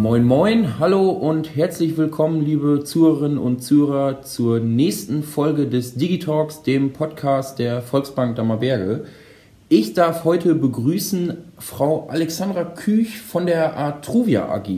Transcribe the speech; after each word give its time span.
Moin 0.00 0.24
Moin, 0.24 0.78
hallo 0.78 1.10
und 1.10 1.56
herzlich 1.56 1.98
willkommen, 1.98 2.42
liebe 2.42 2.82
Zuhörerinnen 2.84 3.36
und 3.36 3.62
Zuhörer, 3.62 4.22
zur 4.22 4.58
nächsten 4.58 5.22
Folge 5.22 5.66
des 5.66 5.96
Digitalks, 5.96 6.62
dem 6.62 6.94
Podcast 6.94 7.58
der 7.58 7.82
Volksbank 7.82 8.34
Dammerberge. 8.34 9.04
Ich 9.68 9.92
darf 9.92 10.24
heute 10.24 10.54
begrüßen 10.54 11.36
Frau 11.58 12.08
Alexandra 12.08 12.64
Küch 12.64 13.20
von 13.20 13.44
der 13.44 13.78
Atruvia 13.78 14.48
AG. 14.48 14.68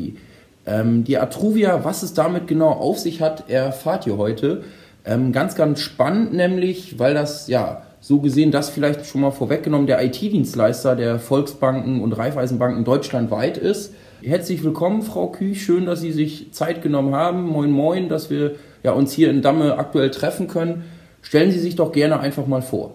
Ähm, 0.66 1.04
die 1.04 1.18
Atruvia, 1.18 1.84
was 1.84 2.02
es 2.02 2.14
damit 2.14 2.48
genau 2.48 2.70
auf 2.70 2.98
sich 2.98 3.22
hat, 3.22 3.48
erfahrt 3.48 4.08
ihr 4.08 4.16
heute. 4.16 4.64
Ähm, 5.04 5.30
ganz, 5.30 5.54
ganz 5.54 5.78
spannend 5.78 6.32
nämlich, 6.32 6.98
weil 6.98 7.14
das 7.14 7.46
ja 7.46 7.82
so 8.00 8.18
gesehen, 8.18 8.50
das 8.50 8.70
vielleicht 8.70 9.06
schon 9.06 9.20
mal 9.20 9.30
vorweggenommen, 9.30 9.86
der 9.86 10.04
IT-Dienstleister 10.04 10.96
der 10.96 11.20
Volksbanken 11.20 12.02
und 12.02 12.12
Raiffeisenbanken 12.14 12.82
deutschlandweit 12.82 13.56
ist. 13.56 13.94
Herzlich 14.24 14.62
willkommen, 14.62 15.02
Frau 15.02 15.28
Küch. 15.28 15.64
Schön, 15.64 15.84
dass 15.84 16.00
Sie 16.00 16.12
sich 16.12 16.52
Zeit 16.52 16.80
genommen 16.80 17.12
haben. 17.12 17.42
Moin, 17.42 17.72
moin, 17.72 18.08
dass 18.08 18.30
wir 18.30 18.54
ja, 18.84 18.92
uns 18.92 19.12
hier 19.12 19.28
in 19.30 19.42
Damme 19.42 19.78
aktuell 19.78 20.12
treffen 20.12 20.46
können. 20.46 20.84
Stellen 21.22 21.50
Sie 21.50 21.58
sich 21.58 21.74
doch 21.74 21.90
gerne 21.90 22.20
einfach 22.20 22.46
mal 22.46 22.62
vor. 22.62 22.92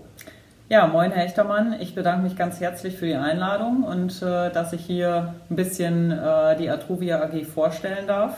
Ja, 0.69 0.87
moin, 0.87 1.11
Herr 1.11 1.25
Echtermann. 1.25 1.75
Ich 1.81 1.95
bedanke 1.95 2.23
mich 2.23 2.37
ganz 2.37 2.61
herzlich 2.61 2.95
für 2.95 3.07
die 3.07 3.15
Einladung 3.15 3.83
und 3.83 4.21
äh, 4.21 4.51
dass 4.51 4.71
ich 4.71 4.85
hier 4.85 5.33
ein 5.49 5.57
bisschen 5.57 6.11
äh, 6.11 6.55
die 6.57 6.69
Atruvia 6.69 7.21
AG 7.21 7.43
vorstellen 7.45 8.07
darf. 8.07 8.37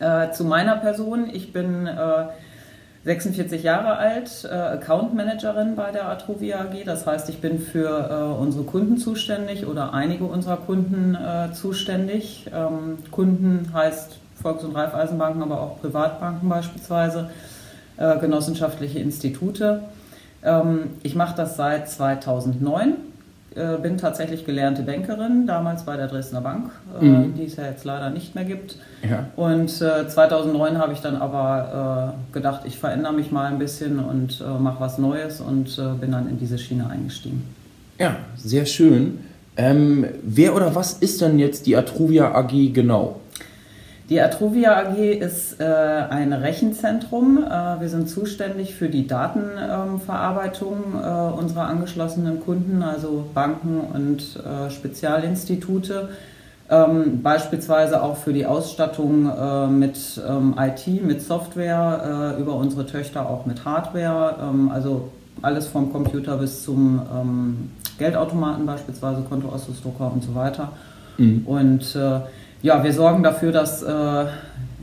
Äh, 0.00 0.32
zu 0.32 0.44
meiner 0.44 0.78
Person. 0.78 1.30
Ich 1.32 1.52
bin 1.52 1.88
46 3.04 3.60
äh, 3.60 3.64
Jahre 3.64 3.96
alt, 3.96 4.44
äh, 4.44 4.54
Account 4.54 5.14
Managerin 5.14 5.74
bei 5.74 5.90
der 5.90 6.08
Atruvia 6.08 6.60
AG. 6.60 6.84
Das 6.84 7.06
heißt, 7.06 7.28
ich 7.28 7.40
bin 7.40 7.58
für 7.58 8.08
äh, 8.10 8.40
unsere 8.40 8.64
Kunden 8.64 8.96
zuständig 8.98 9.66
oder 9.66 9.92
einige 9.92 10.24
unserer 10.24 10.56
Kunden 10.56 11.14
äh, 11.14 11.52
zuständig. 11.52 12.46
Ähm, 12.54 12.98
Kunden 13.10 13.70
heißt 13.72 14.18
Volks- 14.40 14.64
und 14.64 14.74
Raiffeisenbanken, 14.74 15.42
aber 15.42 15.60
auch 15.60 15.80
Privatbanken 15.80 16.48
beispielsweise, 16.48 17.30
äh, 17.96 18.18
genossenschaftliche 18.18 18.98
Institute. 18.98 19.82
Ähm, 20.44 20.90
ich 21.02 21.14
mache 21.14 21.36
das 21.36 21.56
seit 21.56 21.88
2009 21.88 22.94
äh, 23.56 23.76
bin 23.80 23.98
tatsächlich 23.98 24.44
gelernte 24.44 24.82
Bankerin, 24.82 25.46
damals 25.46 25.84
bei 25.84 25.96
der 25.96 26.08
Dresdner 26.08 26.40
Bank, 26.40 26.70
äh, 27.00 27.04
mhm. 27.04 27.34
die 27.34 27.44
es 27.44 27.56
ja 27.56 27.64
jetzt 27.64 27.84
leider 27.84 28.10
nicht 28.10 28.34
mehr 28.34 28.44
gibt. 28.44 28.76
Ja. 29.08 29.26
Und 29.36 29.70
äh, 29.80 30.08
2009 30.08 30.78
habe 30.78 30.92
ich 30.92 31.00
dann 31.00 31.16
aber 31.16 32.14
äh, 32.30 32.32
gedacht, 32.32 32.62
ich 32.64 32.78
verändere 32.78 33.12
mich 33.12 33.30
mal 33.30 33.46
ein 33.46 33.58
bisschen 33.58 33.98
und 33.98 34.40
äh, 34.40 34.58
mache 34.60 34.80
was 34.80 34.98
Neues 34.98 35.40
und 35.40 35.78
äh, 35.78 35.94
bin 36.00 36.12
dann 36.12 36.28
in 36.28 36.38
diese 36.38 36.58
Schiene 36.58 36.88
eingestiegen. 36.88 37.42
Ja, 37.98 38.16
sehr 38.36 38.66
schön. 38.66 39.18
Ähm, 39.56 40.06
wer 40.22 40.54
oder 40.54 40.74
was 40.74 40.94
ist 40.94 41.20
denn 41.20 41.38
jetzt 41.38 41.66
die 41.66 41.76
Atruvia 41.76 42.34
AG 42.34 42.72
genau? 42.72 43.20
Die 44.12 44.20
Atruvia 44.20 44.76
AG 44.76 44.98
ist 44.98 45.58
äh, 45.58 45.64
ein 45.64 46.34
Rechenzentrum. 46.34 47.38
Äh, 47.38 47.80
wir 47.80 47.88
sind 47.88 48.10
zuständig 48.10 48.74
für 48.74 48.90
die 48.90 49.06
Datenverarbeitung 49.06 50.76
äh, 51.02 51.40
unserer 51.40 51.62
angeschlossenen 51.68 52.40
Kunden, 52.40 52.82
also 52.82 53.24
Banken 53.32 53.80
und 53.80 54.36
äh, 54.36 54.70
Spezialinstitute. 54.70 56.10
Ähm, 56.68 57.22
beispielsweise 57.22 58.02
auch 58.02 58.18
für 58.18 58.34
die 58.34 58.44
Ausstattung 58.44 59.30
äh, 59.30 59.66
mit 59.68 60.20
ähm, 60.28 60.56
IT, 60.58 61.02
mit 61.02 61.22
Software, 61.22 62.34
äh, 62.36 62.40
über 62.42 62.56
unsere 62.56 62.84
Töchter 62.84 63.30
auch 63.30 63.46
mit 63.46 63.64
Hardware, 63.64 64.36
ähm, 64.42 64.70
also 64.70 65.08
alles 65.40 65.68
vom 65.68 65.90
Computer 65.90 66.36
bis 66.36 66.62
zum 66.64 67.00
ähm, 67.18 67.70
Geldautomaten 67.96 68.66
beispielsweise, 68.66 69.22
Kontoauszusdrucker 69.22 70.12
und 70.12 70.22
so 70.22 70.34
weiter. 70.34 70.68
Mhm. 71.16 71.44
Und 71.46 71.96
ja, 72.62 72.82
wir 72.82 72.92
sorgen 72.92 73.22
dafür, 73.22 73.52
dass 73.52 73.82
äh, 73.82 74.24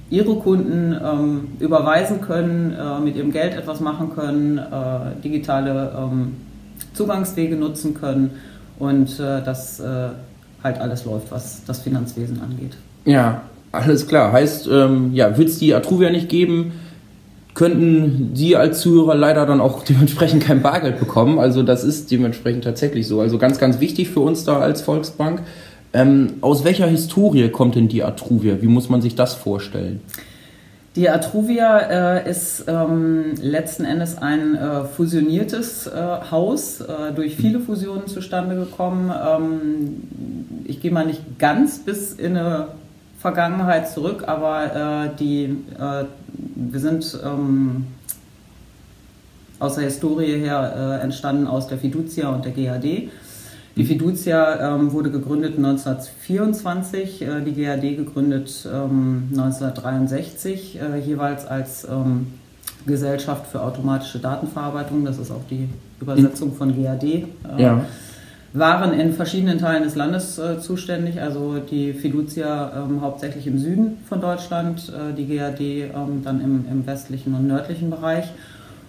Ihre 0.09 0.35
Kunden 0.35 0.95
ähm, 1.03 1.47
überweisen 1.59 2.21
können, 2.21 2.73
äh, 2.73 2.99
mit 2.99 3.15
ihrem 3.15 3.31
Geld 3.31 3.53
etwas 3.53 3.79
machen 3.79 4.11
können, 4.15 4.57
äh, 4.57 5.21
digitale 5.23 5.91
ähm, 5.95 6.35
Zugangswege 6.93 7.55
nutzen 7.55 7.93
können 7.93 8.31
und 8.79 9.19
äh, 9.19 9.43
dass 9.43 9.79
äh, 9.79 10.09
halt 10.63 10.79
alles 10.79 11.05
läuft, 11.05 11.31
was 11.31 11.63
das 11.65 11.79
Finanzwesen 11.81 12.41
angeht. 12.41 12.75
Ja, 13.05 13.43
alles 13.71 14.07
klar. 14.07 14.31
Heißt, 14.31 14.67
ähm, 14.71 15.11
ja, 15.13 15.37
wird 15.37 15.49
es 15.49 15.59
die 15.59 15.75
Atruvia 15.75 16.09
nicht 16.09 16.27
geben, 16.27 16.71
könnten 17.53 18.31
Sie 18.33 18.55
als 18.55 18.79
Zuhörer 18.81 19.15
leider 19.15 19.45
dann 19.45 19.61
auch 19.61 19.83
dementsprechend 19.89 20.43
kein 20.43 20.61
Bargeld 20.63 20.99
bekommen. 20.99 21.37
Also 21.37 21.61
das 21.61 21.83
ist 21.83 22.09
dementsprechend 22.09 22.63
tatsächlich 22.63 23.07
so. 23.07 23.21
Also 23.21 23.37
ganz, 23.37 23.59
ganz 23.59 23.79
wichtig 23.79 24.09
für 24.09 24.21
uns 24.21 24.43
da 24.43 24.59
als 24.59 24.81
Volksbank. 24.81 25.43
Ähm, 25.91 26.35
aus 26.41 26.63
welcher 26.63 26.87
Historie 26.87 27.49
kommt 27.49 27.75
denn 27.75 27.87
die 27.87 28.03
Atruvia? 28.03 28.61
Wie 28.61 28.67
muss 28.67 28.89
man 28.89 29.01
sich 29.01 29.15
das 29.15 29.33
vorstellen? 29.33 30.01
Die 30.95 31.09
Atruvia 31.09 32.17
äh, 32.17 32.29
ist 32.29 32.65
ähm, 32.67 33.35
letzten 33.41 33.85
Endes 33.85 34.17
ein 34.17 34.55
äh, 34.55 34.83
fusioniertes 34.85 35.87
äh, 35.87 35.91
Haus, 36.31 36.81
äh, 36.81 37.13
durch 37.15 37.35
viele 37.35 37.59
Fusionen 37.59 38.07
zustande 38.07 38.55
gekommen. 38.55 39.11
Ähm, 39.11 40.63
ich 40.65 40.81
gehe 40.81 40.91
mal 40.91 41.05
nicht 41.05 41.39
ganz 41.39 41.79
bis 41.79 42.13
in 42.13 42.35
eine 42.35 42.69
Vergangenheit 43.19 43.89
zurück, 43.89 44.23
aber 44.27 45.05
äh, 45.05 45.17
die, 45.17 45.57
äh, 45.79 46.05
wir 46.55 46.79
sind 46.79 47.17
ähm, 47.23 47.85
aus 49.59 49.75
der 49.75 49.85
Historie 49.85 50.39
her 50.39 51.01
entstanden 51.03 51.45
aus 51.45 51.67
der 51.67 51.77
Fiducia 51.77 52.29
und 52.29 52.45
der 52.45 52.53
GAD. 52.53 53.09
Die 53.79 53.85
Fiducia 53.85 54.75
ähm, 54.75 54.91
wurde 54.91 55.09
gegründet 55.09 55.55
1924, 55.55 57.21
äh, 57.21 57.41
die 57.45 57.53
GAD 57.53 57.95
gegründet 57.95 58.67
ähm, 58.69 59.29
1963, 59.31 60.81
äh, 60.81 60.99
jeweils 60.99 61.45
als 61.45 61.87
ähm, 61.89 62.27
Gesellschaft 62.85 63.47
für 63.47 63.61
automatische 63.61 64.19
Datenverarbeitung, 64.19 65.05
das 65.05 65.17
ist 65.17 65.31
auch 65.31 65.45
die 65.49 65.69
Übersetzung 66.01 66.53
von 66.55 66.75
GAD. 66.75 67.03
Äh, 67.05 67.25
ja. 67.57 67.85
Waren 68.51 68.91
in 68.91 69.13
verschiedenen 69.13 69.59
Teilen 69.59 69.83
des 69.83 69.95
Landes 69.95 70.37
äh, 70.37 70.59
zuständig, 70.59 71.21
also 71.21 71.59
die 71.59 71.93
Fiducia 71.93 72.83
ähm, 72.83 72.99
hauptsächlich 72.99 73.47
im 73.47 73.59
Süden 73.59 73.99
von 74.09 74.19
Deutschland, 74.19 74.89
äh, 74.89 75.13
die 75.15 75.37
GAD 75.37 75.61
ähm, 75.61 76.21
dann 76.21 76.41
im, 76.41 76.65
im 76.69 76.85
westlichen 76.85 77.33
und 77.33 77.47
nördlichen 77.47 77.89
Bereich. 77.89 78.25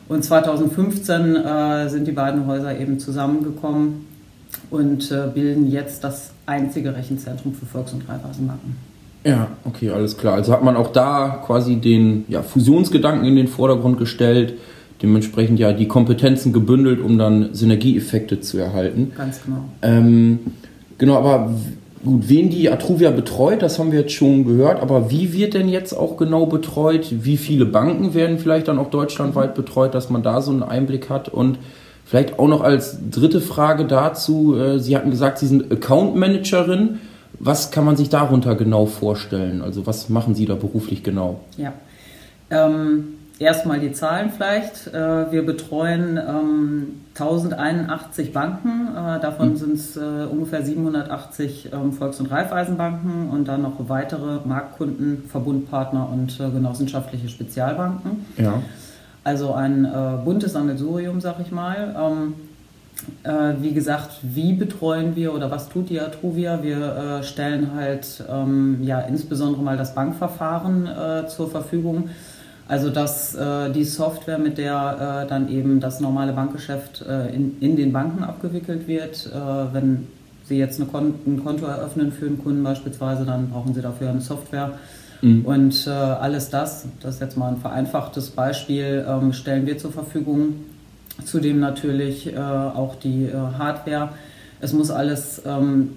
Und 0.08 0.24
2015 0.24 1.36
äh, 1.36 1.88
sind 1.88 2.08
die 2.08 2.12
beiden 2.12 2.48
Häuser 2.48 2.76
eben 2.76 2.98
zusammengekommen 2.98 4.09
und 4.70 5.10
äh, 5.10 5.28
bilden 5.32 5.70
jetzt 5.70 6.04
das 6.04 6.32
einzige 6.46 6.94
Rechenzentrum 6.94 7.54
für 7.54 7.66
Volks- 7.66 7.92
und 7.92 8.08
Raiffeisenbanken. 8.08 8.76
Ja, 9.24 9.48
okay, 9.64 9.90
alles 9.90 10.16
klar. 10.16 10.34
Also 10.34 10.52
hat 10.52 10.64
man 10.64 10.76
auch 10.76 10.92
da 10.92 11.42
quasi 11.44 11.76
den 11.76 12.24
ja, 12.28 12.42
Fusionsgedanken 12.42 13.26
in 13.26 13.36
den 13.36 13.48
Vordergrund 13.48 13.98
gestellt, 13.98 14.54
dementsprechend 15.02 15.58
ja 15.58 15.72
die 15.72 15.88
Kompetenzen 15.88 16.52
gebündelt, 16.52 17.00
um 17.00 17.18
dann 17.18 17.54
Synergieeffekte 17.54 18.40
zu 18.40 18.58
erhalten. 18.58 19.12
Ganz 19.16 19.42
genau. 19.44 19.64
Ähm, 19.82 20.38
genau, 20.96 21.18
aber 21.18 21.52
gut, 22.02 22.28
wen 22.28 22.48
die 22.48 22.70
Atruvia 22.70 23.10
betreut, 23.10 23.62
das 23.62 23.78
haben 23.78 23.92
wir 23.92 24.00
jetzt 24.00 24.12
schon 24.12 24.46
gehört, 24.46 24.80
aber 24.80 25.10
wie 25.10 25.34
wird 25.34 25.52
denn 25.52 25.68
jetzt 25.68 25.92
auch 25.92 26.16
genau 26.16 26.46
betreut? 26.46 27.08
Wie 27.22 27.36
viele 27.36 27.66
Banken 27.66 28.14
werden 28.14 28.38
vielleicht 28.38 28.68
dann 28.68 28.78
auch 28.78 28.90
deutschlandweit 28.90 29.54
betreut, 29.54 29.94
dass 29.94 30.08
man 30.08 30.22
da 30.22 30.40
so 30.40 30.50
einen 30.50 30.62
Einblick 30.62 31.10
hat 31.10 31.28
und 31.28 31.58
Vielleicht 32.10 32.40
auch 32.40 32.48
noch 32.48 32.62
als 32.62 32.98
dritte 33.08 33.40
Frage 33.40 33.84
dazu. 33.84 34.56
Äh, 34.56 34.80
Sie 34.80 34.96
hatten 34.96 35.10
gesagt, 35.10 35.38
Sie 35.38 35.46
sind 35.46 35.70
Account 35.70 36.16
Managerin. 36.16 36.98
Was 37.38 37.70
kann 37.70 37.84
man 37.84 37.96
sich 37.96 38.08
darunter 38.08 38.56
genau 38.56 38.86
vorstellen? 38.86 39.62
Also 39.62 39.86
was 39.86 40.08
machen 40.08 40.34
Sie 40.34 40.44
da 40.44 40.56
beruflich 40.56 41.04
genau? 41.04 41.38
Ja, 41.56 41.72
ähm, 42.50 43.14
erstmal 43.38 43.78
die 43.78 43.92
Zahlen 43.92 44.30
vielleicht. 44.36 44.88
Äh, 44.88 45.30
wir 45.30 45.46
betreuen 45.46 46.16
ähm, 46.16 46.86
1081 47.14 48.32
Banken. 48.32 48.88
Äh, 48.88 49.20
davon 49.20 49.50
mhm. 49.50 49.56
sind 49.56 49.74
es 49.74 49.96
äh, 49.96 50.00
ungefähr 50.00 50.64
780 50.64 51.68
ähm, 51.72 51.92
Volks- 51.92 52.18
und 52.18 52.28
Raiffeisenbanken 52.28 53.30
und 53.30 53.46
dann 53.46 53.62
noch 53.62 53.88
weitere 53.88 54.40
Marktkunden, 54.44 55.26
Verbundpartner 55.28 56.08
und 56.12 56.36
genossenschaftliche 56.38 57.28
Spezialbanken. 57.28 58.26
Ja. 58.36 58.54
Also 59.22 59.52
ein 59.52 59.84
äh, 59.84 60.24
buntes 60.24 60.52
Sammelsurium, 60.52 61.20
sag 61.20 61.40
ich 61.40 61.52
mal. 61.52 61.94
Ähm, 61.98 62.34
äh, 63.22 63.62
wie 63.62 63.72
gesagt, 63.72 64.18
wie 64.22 64.52
betreuen 64.52 65.14
wir 65.16 65.34
oder 65.34 65.50
was 65.50 65.68
tut 65.68 65.90
die 65.90 66.00
Atruvia? 66.00 66.62
Wir 66.62 67.20
äh, 67.20 67.22
stellen 67.22 67.72
halt 67.74 68.24
ähm, 68.30 68.78
ja 68.82 69.00
insbesondere 69.00 69.62
mal 69.62 69.76
das 69.76 69.94
Bankverfahren 69.94 70.86
äh, 70.86 71.26
zur 71.28 71.50
Verfügung. 71.50 72.08
Also 72.66 72.88
dass 72.88 73.34
äh, 73.34 73.70
die 73.72 73.84
Software, 73.84 74.38
mit 74.38 74.56
der 74.56 75.24
äh, 75.24 75.28
dann 75.28 75.50
eben 75.50 75.80
das 75.80 76.00
normale 76.00 76.32
Bankgeschäft 76.32 77.02
in, 77.02 77.60
in 77.60 77.76
den 77.76 77.92
Banken 77.92 78.22
abgewickelt 78.22 78.86
wird, 78.86 79.30
wenn 79.72 80.06
Sie 80.44 80.58
jetzt 80.58 80.80
Kon 80.90 81.14
ein 81.26 81.42
Konto 81.44 81.66
eröffnen 81.66 82.12
für 82.12 82.26
einen 82.26 82.42
Kunden 82.42 82.62
beispielsweise, 82.62 83.24
dann 83.24 83.50
brauchen 83.50 83.74
Sie 83.74 83.82
dafür 83.82 84.10
eine 84.10 84.20
Software 84.20 84.72
Mhm. 85.22 85.44
Und 85.44 85.86
äh, 85.86 85.90
alles 85.90 86.50
das, 86.50 86.86
das 87.00 87.16
ist 87.16 87.20
jetzt 87.20 87.36
mal 87.36 87.48
ein 87.48 87.58
vereinfachtes 87.58 88.30
Beispiel, 88.30 89.04
ähm, 89.08 89.32
stellen 89.32 89.66
wir 89.66 89.78
zur 89.78 89.92
Verfügung. 89.92 90.54
Zudem 91.24 91.60
natürlich 91.60 92.32
äh, 92.32 92.38
auch 92.38 92.94
die 92.96 93.24
äh, 93.24 93.34
Hardware. 93.34 94.10
Es 94.60 94.72
muss 94.72 94.90
alles 94.90 95.42
ähm, 95.44 95.90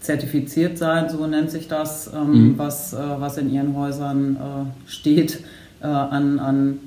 zertifiziert 0.00 0.78
sein, 0.78 1.08
so 1.08 1.26
nennt 1.26 1.50
sich 1.50 1.66
das, 1.68 2.12
ähm, 2.14 2.52
mhm. 2.52 2.58
was, 2.58 2.92
äh, 2.92 2.98
was 3.18 3.38
in 3.38 3.52
ihren 3.52 3.74
Häusern 3.76 4.36
äh, 4.36 4.88
steht 4.90 5.40
äh, 5.80 5.86
an, 5.86 6.38
an 6.38 6.78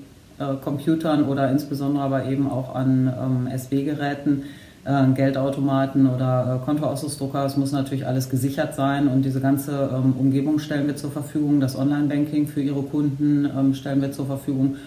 Computern 0.64 1.26
oder 1.26 1.52
insbesondere 1.52 2.04
aber 2.04 2.26
eben 2.26 2.50
auch 2.50 2.74
an 2.74 3.14
ähm, 3.48 3.60
SW-Geräten. 3.60 4.46
Äh, 4.84 5.14
Geldautomaten 5.14 6.08
oder 6.08 6.60
äh, 6.60 6.66
Kontoausdrucksdrucker. 6.66 7.46
Es 7.46 7.56
muss 7.56 7.72
natürlich 7.72 8.08
alles 8.08 8.32
gesichert 8.32 8.74
sein 8.74 9.08
und 9.08 9.24
diese 9.24 9.40
ganze 9.40 9.92
ähm, 9.94 10.16
Umgebung 10.18 10.58
stellen 10.58 10.88
wir 10.88 10.96
zur 10.96 11.12
Verfügung. 11.12 11.60
Das 11.60 11.78
Online-Banking 11.78 12.48
für 12.48 12.62
Ihre 12.62 12.82
Kunden 12.82 13.46
ähm, 13.46 13.76
stellen 13.76 14.02
wir 14.02 14.12
zur 14.12 14.26
Verfügung. 14.26 14.78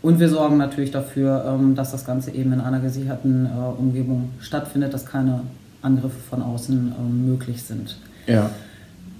Und 0.00 0.20
wir 0.20 0.30
sorgen 0.30 0.56
natürlich 0.56 0.90
dafür, 0.90 1.44
ähm, 1.46 1.74
dass 1.74 1.92
das 1.92 2.06
Ganze 2.06 2.30
eben 2.30 2.54
in 2.54 2.60
einer 2.62 2.80
gesicherten 2.80 3.44
äh, 3.44 3.48
Umgebung 3.78 4.30
stattfindet, 4.40 4.94
dass 4.94 5.04
keine 5.04 5.42
Angriffe 5.82 6.18
von 6.30 6.40
außen 6.40 6.94
ähm, 6.98 7.26
möglich 7.26 7.62
sind. 7.62 7.98
Ja. 8.26 8.48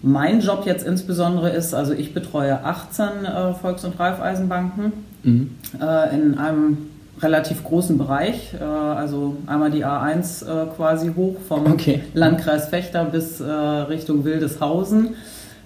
Mein 0.01 0.41
Job 0.41 0.65
jetzt 0.65 0.87
insbesondere 0.87 1.51
ist, 1.51 1.75
also 1.75 1.93
ich 1.93 2.15
betreue 2.15 2.65
18 2.65 3.07
äh, 3.27 3.53
Volks- 3.53 3.85
und 3.85 4.01
Raiffeisenbanken 4.01 4.93
mhm. 5.25 5.51
äh, 5.79 6.15
in 6.15 6.39
einem 6.39 6.79
relativ 7.21 7.63
großen 7.63 7.99
Bereich, 7.99 8.55
äh, 8.59 8.65
also 8.65 9.37
einmal 9.47 9.71
die 9.71 9.85
A1 9.85 10.45
äh, 10.45 10.67
quasi 10.77 11.13
hoch 11.15 11.37
vom 11.47 11.67
okay. 11.67 12.03
Landkreis 12.15 12.69
Fechter 12.69 13.05
bis 13.05 13.41
äh, 13.41 13.45
Richtung 13.45 14.25
Wildeshausen, 14.25 15.15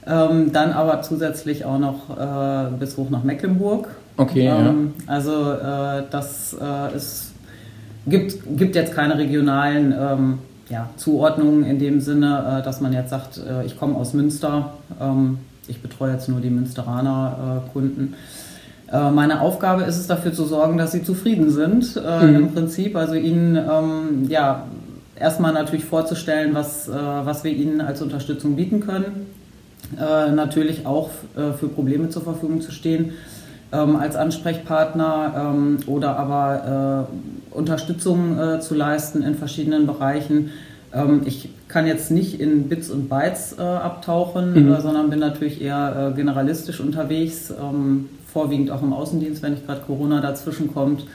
ähm, 0.06 0.52
dann 0.52 0.72
aber 0.72 1.02
zusätzlich 1.02 1.64
auch 1.64 1.78
noch 1.78 2.16
bis 2.78 2.96
hoch 2.96 3.10
nach 3.10 3.24
Mecklenburg. 3.24 3.88
Okay. 4.16 4.46
Ähm, 4.46 4.94
ja. 4.98 5.12
Also 5.12 5.54
das 6.10 6.56
ist, 6.94 7.32
gibt, 8.06 8.36
gibt 8.56 8.76
jetzt 8.76 8.94
keine 8.94 9.18
regionalen 9.18 9.92
ähm, 9.98 10.38
ja, 10.68 10.90
Zuordnungen 10.96 11.64
in 11.64 11.78
dem 11.78 12.00
Sinne, 12.00 12.62
dass 12.64 12.80
man 12.80 12.92
jetzt 12.92 13.10
sagt, 13.10 13.40
ich 13.64 13.78
komme 13.78 13.96
aus 13.96 14.14
Münster, 14.14 14.74
ähm, 15.00 15.38
ich 15.66 15.82
betreue 15.82 16.12
jetzt 16.12 16.28
nur 16.28 16.40
die 16.40 16.50
Münsteraner 16.50 17.62
Kunden. 17.72 18.14
Äh, 18.92 19.10
meine 19.10 19.40
Aufgabe 19.40 19.82
ist 19.82 19.96
es 19.96 20.06
dafür 20.06 20.32
zu 20.32 20.44
sorgen, 20.44 20.78
dass 20.78 20.92
sie 20.92 21.02
zufrieden 21.02 21.50
sind 21.50 21.96
äh, 21.96 22.24
mhm. 22.24 22.36
im 22.36 22.52
Prinzip. 22.52 22.96
Also 22.96 23.14
ihnen 23.14 23.56
ähm, 23.56 24.26
ja 24.28 24.64
erstmal 25.18 25.52
natürlich 25.52 25.84
vorzustellen, 25.84 26.54
was, 26.54 26.88
äh, 26.88 26.92
was 26.92 27.42
wir 27.44 27.52
ihnen 27.52 27.80
als 27.80 28.02
Unterstützung 28.02 28.56
bieten 28.56 28.80
können. 28.80 29.26
Äh, 29.98 30.32
natürlich 30.32 30.86
auch 30.86 31.10
äh, 31.36 31.52
für 31.52 31.68
Probleme 31.68 32.08
zur 32.08 32.22
Verfügung 32.22 32.60
zu 32.60 32.72
stehen 32.72 33.12
ähm, 33.72 33.96
als 33.96 34.16
Ansprechpartner 34.16 35.52
ähm, 35.54 35.78
oder 35.86 36.18
aber 36.18 37.08
äh, 37.52 37.56
Unterstützung 37.56 38.60
zu 38.60 38.74
leisten 38.74 39.22
in 39.22 39.34
verschiedenen 39.34 39.86
Bereichen. 39.86 40.50
Ähm, 40.92 41.22
ich 41.24 41.48
kann 41.68 41.86
jetzt 41.86 42.10
nicht 42.10 42.38
in 42.38 42.68
Bits 42.68 42.90
und 42.90 43.08
Bytes 43.08 43.58
abtauchen, 43.58 44.66
mhm. 44.66 44.80
sondern 44.80 45.08
bin 45.08 45.20
natürlich 45.20 45.62
eher 45.62 46.12
generalistisch 46.14 46.80
unterwegs 46.80 47.50
ähm, 47.50 48.08
vorwiegend 48.32 48.70
auch 48.70 48.82
im 48.82 48.92
Außendienst, 48.92 49.42
wenn 49.42 49.52
nicht 49.52 49.66
gerade 49.66 49.82
Corona 49.86 50.20
dazwischen 50.20 50.72
kommt. 50.72 51.06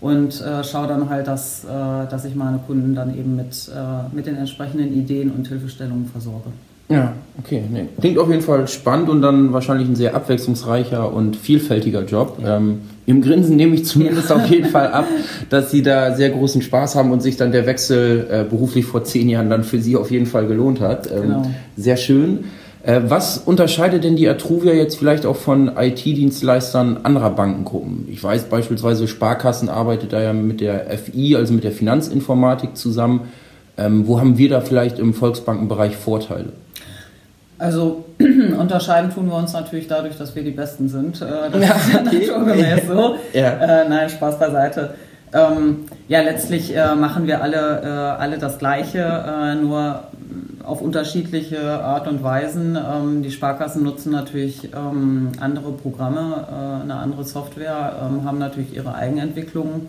Und 0.00 0.42
äh, 0.42 0.62
schaue 0.62 0.88
dann 0.88 1.08
halt, 1.08 1.26
dass, 1.26 1.64
äh, 1.64 1.68
dass 2.10 2.24
ich 2.26 2.34
meine 2.34 2.58
Kunden 2.66 2.94
dann 2.94 3.16
eben 3.16 3.34
mit, 3.34 3.70
äh, 3.74 4.14
mit 4.14 4.26
den 4.26 4.36
entsprechenden 4.36 4.92
Ideen 4.92 5.30
und 5.30 5.48
Hilfestellungen 5.48 6.06
versorge. 6.06 6.50
Ja, 6.88 7.14
okay. 7.38 7.62
Nee. 7.68 7.86
Klingt 8.00 8.18
auf 8.18 8.28
jeden 8.28 8.42
Fall 8.42 8.68
spannend 8.68 9.08
und 9.08 9.20
dann 9.20 9.52
wahrscheinlich 9.52 9.88
ein 9.88 9.96
sehr 9.96 10.14
abwechslungsreicher 10.14 11.12
und 11.12 11.34
vielfältiger 11.34 12.04
Job. 12.04 12.38
Ja. 12.40 12.58
Ähm, 12.58 12.82
Im 13.06 13.22
Grinsen 13.22 13.56
nehme 13.56 13.74
ich 13.74 13.84
zumindest 13.86 14.30
auf 14.30 14.46
jeden 14.46 14.68
Fall 14.68 14.92
ab, 14.92 15.06
dass 15.50 15.70
Sie 15.70 15.82
da 15.82 16.14
sehr 16.14 16.30
großen 16.30 16.62
Spaß 16.62 16.94
haben 16.94 17.10
und 17.10 17.22
sich 17.22 17.36
dann 17.36 17.50
der 17.50 17.66
Wechsel 17.66 18.26
äh, 18.30 18.44
beruflich 18.44 18.84
vor 18.84 19.02
zehn 19.02 19.28
Jahren 19.28 19.50
dann 19.50 19.64
für 19.64 19.80
Sie 19.80 19.96
auf 19.96 20.10
jeden 20.10 20.26
Fall 20.26 20.46
gelohnt 20.46 20.80
hat. 20.80 21.10
Ähm, 21.10 21.22
genau. 21.22 21.50
Sehr 21.76 21.96
schön. 21.96 22.44
Äh, 22.86 23.10
was 23.10 23.38
unterscheidet 23.38 24.04
denn 24.04 24.14
die 24.14 24.28
Atruvia 24.28 24.72
jetzt 24.72 24.96
vielleicht 24.96 25.26
auch 25.26 25.34
von 25.34 25.72
IT-Dienstleistern 25.76 27.00
anderer 27.02 27.30
Bankengruppen? 27.30 28.06
Ich 28.08 28.22
weiß 28.22 28.44
beispielsweise, 28.44 29.08
Sparkassen 29.08 29.68
arbeitet 29.68 30.12
da 30.12 30.22
ja 30.22 30.32
mit 30.32 30.60
der 30.60 30.86
FI, 30.96 31.34
also 31.34 31.52
mit 31.52 31.64
der 31.64 31.72
Finanzinformatik 31.72 32.76
zusammen. 32.76 33.28
Ähm, 33.76 34.06
wo 34.06 34.20
haben 34.20 34.38
wir 34.38 34.48
da 34.48 34.60
vielleicht 34.60 35.00
im 35.00 35.14
Volksbankenbereich 35.14 35.96
Vorteile? 35.96 36.52
Also 37.58 38.04
unterscheiden 38.58 39.12
tun 39.12 39.26
wir 39.26 39.34
uns 39.34 39.52
natürlich 39.52 39.88
dadurch, 39.88 40.16
dass 40.16 40.36
wir 40.36 40.44
die 40.44 40.52
Besten 40.52 40.88
sind. 40.88 41.20
Äh, 41.20 41.50
das 41.50 41.68
ja, 41.68 41.74
ist 41.74 41.92
ja 41.92 42.02
naturgemäß 42.02 42.86
so. 42.86 43.16
Ja. 43.32 43.82
Äh, 43.82 43.88
nein, 43.88 44.08
Spaß 44.08 44.38
beiseite. 44.38 44.94
Ähm, 45.34 45.86
ja, 46.06 46.20
letztlich 46.22 46.74
äh, 46.76 46.94
machen 46.94 47.26
wir 47.26 47.42
alle, 47.42 47.82
äh, 47.82 48.22
alle 48.22 48.38
das 48.38 48.58
Gleiche, 48.60 49.00
äh, 49.00 49.56
nur 49.56 50.04
auf 50.66 50.80
unterschiedliche 50.80 51.80
Art 51.82 52.08
und 52.08 52.22
Weisen. 52.22 52.76
Ähm, 52.76 53.22
die 53.22 53.30
Sparkassen 53.30 53.82
nutzen 53.82 54.12
natürlich 54.12 54.70
ähm, 54.74 55.32
andere 55.40 55.72
Programme, 55.72 56.46
äh, 56.50 56.82
eine 56.82 56.96
andere 56.96 57.24
Software, 57.24 57.94
ähm, 58.02 58.24
haben 58.24 58.38
natürlich 58.38 58.74
ihre 58.74 58.94
Eigenentwicklungen. 58.94 59.88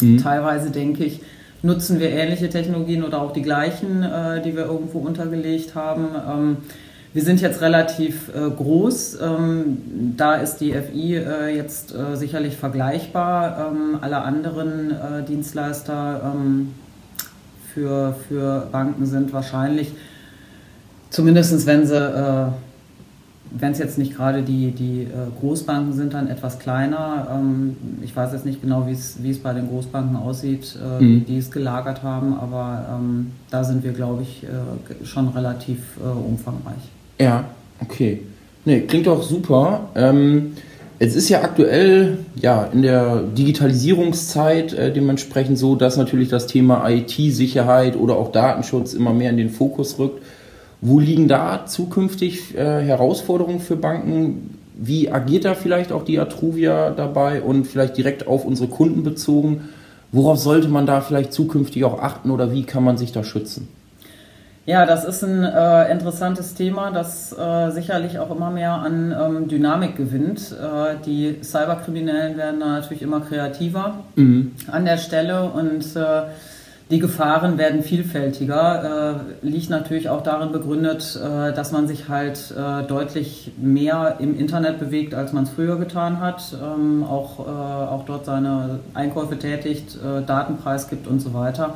Mhm. 0.00 0.18
Teilweise 0.18 0.70
denke 0.70 1.04
ich, 1.04 1.20
nutzen 1.62 2.00
wir 2.00 2.10
ähnliche 2.10 2.48
Technologien 2.48 3.02
oder 3.02 3.20
auch 3.20 3.32
die 3.32 3.42
gleichen, 3.42 4.02
äh, 4.02 4.42
die 4.42 4.56
wir 4.56 4.66
irgendwo 4.66 5.00
untergelegt 5.00 5.74
haben. 5.74 6.08
Ähm, 6.28 6.56
wir 7.12 7.22
sind 7.22 7.40
jetzt 7.42 7.60
relativ 7.60 8.30
äh, 8.34 8.48
groß. 8.48 9.18
Ähm, 9.20 10.14
da 10.16 10.36
ist 10.36 10.58
die 10.58 10.72
FI 10.72 11.16
äh, 11.16 11.54
jetzt 11.54 11.94
äh, 11.94 12.16
sicherlich 12.16 12.56
vergleichbar. 12.56 13.70
Ähm, 13.70 13.98
alle 14.00 14.22
anderen 14.22 14.92
äh, 14.92 15.22
Dienstleister 15.22 16.34
für, 17.74 18.14
für 18.28 18.68
Banken 18.70 19.06
sind 19.06 19.32
wahrscheinlich, 19.32 19.92
zumindest 21.12 21.66
wenn 21.66 21.86
sie, 21.86 21.96
äh, 21.96 22.46
wenn 23.52 23.72
es 23.72 23.78
jetzt 23.78 23.98
nicht 23.98 24.16
gerade 24.16 24.42
die, 24.42 24.72
die 24.72 25.02
äh, 25.02 25.40
Großbanken 25.40 25.92
sind, 25.92 26.14
dann 26.14 26.28
etwas 26.28 26.58
kleiner. 26.58 27.28
Ähm, 27.30 27.76
ich 28.02 28.16
weiß 28.16 28.32
jetzt 28.32 28.46
nicht 28.46 28.62
genau, 28.62 28.88
wie 28.88 29.30
es 29.30 29.38
bei 29.42 29.52
den 29.52 29.68
Großbanken 29.68 30.16
aussieht, 30.16 30.76
mhm. 30.98 31.24
die 31.26 31.38
es 31.38 31.50
gelagert 31.50 32.02
haben, 32.02 32.34
aber 32.34 32.86
ähm, 32.90 33.32
da 33.50 33.62
sind 33.62 33.84
wir, 33.84 33.92
glaube 33.92 34.22
ich, 34.22 34.46
schon 35.04 35.28
relativ 35.28 35.78
umfangreich. 36.00 36.82
Ja, 37.20 37.44
okay. 37.80 38.22
Nee, 38.64 38.80
klingt 38.80 39.06
doch 39.06 39.22
super. 39.22 39.90
Ähm, 39.94 40.52
es 41.04 41.16
ist 41.16 41.28
ja 41.28 41.42
aktuell 41.42 42.18
ja, 42.36 42.68
in 42.72 42.82
der 42.82 43.22
Digitalisierungszeit 43.22 44.72
äh, 44.72 44.92
dementsprechend 44.92 45.58
so, 45.58 45.74
dass 45.74 45.96
natürlich 45.96 46.28
das 46.28 46.46
Thema 46.46 46.88
IT-Sicherheit 46.88 47.96
oder 47.96 48.16
auch 48.16 48.30
Datenschutz 48.30 48.94
immer 48.94 49.12
mehr 49.12 49.30
in 49.30 49.36
den 49.36 49.50
Fokus 49.50 49.98
rückt. 49.98 50.22
Wo 50.84 50.98
liegen 50.98 51.28
da 51.28 51.64
zukünftig 51.64 52.56
äh, 52.56 52.82
Herausforderungen 52.82 53.60
für 53.60 53.76
Banken? 53.76 54.58
Wie 54.74 55.12
agiert 55.12 55.44
da 55.44 55.54
vielleicht 55.54 55.92
auch 55.92 56.04
die 56.04 56.18
Atruvia 56.18 56.90
dabei 56.90 57.40
und 57.40 57.68
vielleicht 57.68 57.96
direkt 57.96 58.26
auf 58.26 58.44
unsere 58.44 58.68
Kunden 58.68 59.04
bezogen? 59.04 59.68
Worauf 60.10 60.38
sollte 60.40 60.66
man 60.66 60.84
da 60.84 61.00
vielleicht 61.00 61.32
zukünftig 61.32 61.84
auch 61.84 62.02
achten 62.02 62.32
oder 62.32 62.50
wie 62.50 62.64
kann 62.64 62.82
man 62.82 62.96
sich 62.96 63.12
da 63.12 63.22
schützen? 63.22 63.68
Ja, 64.66 64.84
das 64.84 65.04
ist 65.04 65.22
ein 65.22 65.44
äh, 65.44 65.90
interessantes 65.90 66.54
Thema, 66.54 66.90
das 66.90 67.32
äh, 67.32 67.70
sicherlich 67.70 68.18
auch 68.18 68.34
immer 68.34 68.50
mehr 68.50 68.72
an 68.72 69.12
ähm, 69.12 69.48
Dynamik 69.48 69.96
gewinnt. 69.96 70.52
Äh, 70.52 70.96
die 71.06 71.38
Cyberkriminellen 71.42 72.36
werden 72.36 72.58
da 72.58 72.66
natürlich 72.66 73.02
immer 73.02 73.20
kreativer 73.20 74.00
mhm. 74.16 74.52
an 74.70 74.84
der 74.84 74.98
Stelle 74.98 75.44
und 75.44 75.96
äh, 75.96 76.22
die 76.92 77.00
Gefahren 77.00 77.58
werden 77.58 77.82
vielfältiger. 77.82 79.18
Äh, 79.42 79.46
liegt 79.46 79.70
natürlich 79.70 80.08
auch 80.08 80.22
darin 80.22 80.52
begründet, 80.52 81.18
äh, 81.20 81.52
dass 81.52 81.72
man 81.72 81.88
sich 81.88 82.08
halt 82.08 82.54
deutlich 82.88 83.52
mehr 83.56 84.16
im 84.20 84.38
Internet 84.38 84.78
bewegt, 84.78 85.14
als 85.14 85.32
man 85.32 85.44
es 85.44 85.50
früher 85.50 85.76
getan 85.76 86.20
hat. 86.20 86.54
Ähm, 86.62 87.02
auch, 87.02 87.40
auch 87.40 88.04
dort 88.04 88.26
seine 88.26 88.80
Einkäufe 88.94 89.38
tätigt, 89.38 89.98
Daten 90.26 90.58
preisgibt 90.58 91.06
und 91.06 91.20
so 91.20 91.34
weiter 91.34 91.74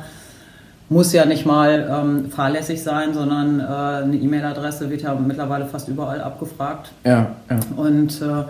muss 0.89 1.11
ja 1.11 1.25
nicht 1.25 1.45
mal 1.45 1.89
ähm, 1.91 2.31
fahrlässig 2.31 2.81
sein, 2.81 3.13
sondern 3.13 3.59
äh, 3.59 3.63
eine 3.63 4.15
E-Mail-Adresse 4.15 4.89
wird 4.89 5.01
ja 5.01 5.13
mittlerweile 5.15 5.65
fast 5.65 5.89
überall 5.89 6.21
abgefragt. 6.21 6.91
Ja, 7.03 7.31
ja. 7.49 7.59
Und 7.75 8.21
äh, 8.21 8.43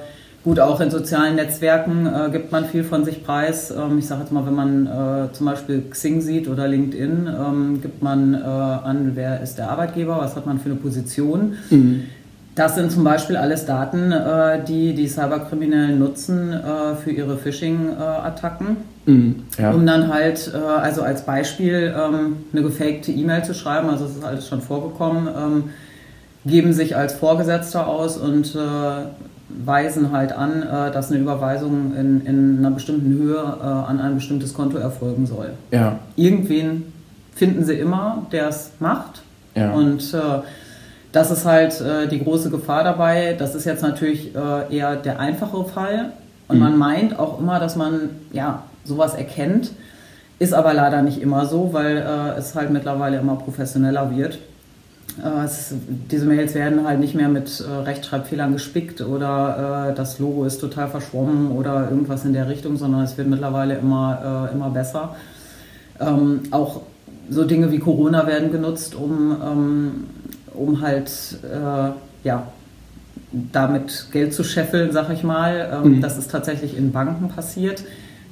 gut, 0.47 0.61
auch 0.61 0.79
in 0.79 0.89
sozialen 0.89 1.35
Netzwerken 1.35 2.07
äh, 2.07 2.29
gibt 2.31 2.53
man 2.53 2.63
viel 2.63 2.85
von 2.85 3.03
sich 3.03 3.21
preis. 3.21 3.69
Ähm, 3.69 3.99
ich 3.99 4.07
sage 4.07 4.21
jetzt 4.21 4.31
mal, 4.31 4.45
wenn 4.45 4.55
man 4.55 4.87
äh, 4.87 5.33
zum 5.33 5.45
Beispiel 5.45 5.83
Xing 5.89 6.21
sieht 6.21 6.47
oder 6.47 6.69
LinkedIn, 6.69 7.27
ähm, 7.27 7.81
gibt 7.81 8.01
man 8.01 8.33
äh, 8.33 8.37
an, 8.37 9.11
wer 9.15 9.41
ist 9.41 9.57
der 9.57 9.69
Arbeitgeber, 9.69 10.19
was 10.19 10.37
hat 10.37 10.45
man 10.45 10.59
für 10.59 10.69
eine 10.69 10.75
Position. 10.75 11.57
Mhm. 11.69 12.03
Das 12.55 12.75
sind 12.75 12.93
zum 12.93 13.03
Beispiel 13.03 13.35
alles 13.35 13.65
Daten, 13.65 14.13
äh, 14.13 14.63
die 14.63 14.95
die 14.95 15.09
Cyberkriminellen 15.09 15.99
nutzen 15.99 16.53
äh, 16.53 16.95
für 16.95 17.11
ihre 17.11 17.35
Phishing-Attacken. 17.35 18.77
Mhm, 19.05 19.35
ja. 19.59 19.71
Um 19.71 19.85
dann 19.85 20.07
halt, 20.07 20.49
äh, 20.53 20.57
also 20.57 21.01
als 21.01 21.25
Beispiel, 21.25 21.93
ähm, 21.93 22.37
eine 22.53 22.61
gefakte 22.61 23.11
E-Mail 23.11 23.43
zu 23.43 23.53
schreiben, 23.53 23.89
also 23.89 24.05
das 24.05 24.15
ist 24.15 24.23
alles 24.23 24.47
schon 24.47 24.61
vorgekommen, 24.61 25.27
ähm, 25.27 25.63
geben 26.45 26.71
sich 26.71 26.95
als 26.95 27.15
Vorgesetzter 27.15 27.85
aus 27.85 28.15
und 28.15 28.57
weisen 29.49 30.11
halt 30.11 30.33
an, 30.33 30.61
dass 30.93 31.09
eine 31.09 31.21
Überweisung 31.21 31.95
in, 31.95 32.25
in 32.25 32.57
einer 32.59 32.71
bestimmten 32.71 33.11
Höhe 33.13 33.41
an 33.41 33.99
ein 33.99 34.15
bestimmtes 34.15 34.53
Konto 34.53 34.77
erfolgen 34.77 35.25
soll. 35.25 35.51
Ja. 35.71 35.99
Irgendwen 36.17 36.91
finden 37.33 37.63
sie 37.63 37.75
immer, 37.75 38.25
der 38.31 38.49
es 38.49 38.71
macht. 38.79 39.21
Ja. 39.55 39.71
Und 39.71 40.13
das 41.11 41.31
ist 41.31 41.45
halt 41.45 41.79
äh, 41.81 42.07
die 42.07 42.23
große 42.23 42.49
Gefahr 42.49 42.83
dabei. 42.83 43.35
Das 43.37 43.55
ist 43.55 43.65
jetzt 43.65 43.81
natürlich 43.81 44.35
äh, 44.35 44.75
eher 44.75 44.95
der 44.95 45.19
einfache 45.19 45.63
Fall. 45.63 46.11
Und 46.47 46.57
mhm. 46.57 46.63
man 46.63 46.77
meint 46.77 47.19
auch 47.19 47.39
immer, 47.39 47.59
dass 47.59 47.75
man 47.75 48.09
ja 48.31 48.63
sowas 48.83 49.15
erkennt. 49.15 49.71
Ist 50.39 50.53
aber 50.53 50.73
leider 50.73 51.01
nicht 51.01 51.19
immer 51.19 51.45
so, 51.45 51.73
weil 51.73 51.97
äh, 51.97 52.37
es 52.37 52.53
halt 52.53 52.69
mittlerweile 52.69 53.17
immer 53.17 53.35
professioneller 53.35 54.15
wird. 54.15 54.37
Äh, 55.23 55.45
es, 55.45 55.73
diese 56.11 56.25
Mails 56.25 56.53
werden 56.53 56.85
halt 56.85 56.99
nicht 56.99 57.15
mehr 57.15 57.29
mit 57.29 57.59
äh, 57.59 57.71
Rechtschreibfehlern 57.71 58.53
gespickt 58.53 59.01
oder 59.01 59.89
äh, 59.89 59.95
das 59.95 60.19
Logo 60.19 60.45
ist 60.45 60.59
total 60.59 60.87
verschwommen 60.87 61.51
oder 61.51 61.89
irgendwas 61.89 62.25
in 62.25 62.33
der 62.33 62.47
Richtung, 62.47 62.77
sondern 62.77 63.01
es 63.01 63.17
wird 63.17 63.27
mittlerweile 63.27 63.75
immer, 63.77 64.49
immer 64.53 64.69
besser. 64.69 65.15
Ähm, 65.99 66.41
auch 66.51 66.81
so 67.29 67.43
Dinge 67.43 67.71
wie 67.71 67.79
Corona 67.79 68.27
werden 68.27 68.51
genutzt, 68.51 68.95
um, 68.95 69.35
ähm, 69.43 69.91
um 70.53 70.81
halt 70.81 71.11
ja, 72.23 72.47
damit 73.31 74.07
Geld 74.11 74.33
zu 74.33 74.43
scheffeln, 74.43 74.91
sag 74.91 75.09
ich 75.11 75.23
mal. 75.23 75.81
Ähm, 75.83 75.97
mhm. 75.97 76.01
Das 76.01 76.17
ist 76.17 76.31
tatsächlich 76.31 76.77
in 76.77 76.91
Banken 76.91 77.29
passiert 77.29 77.83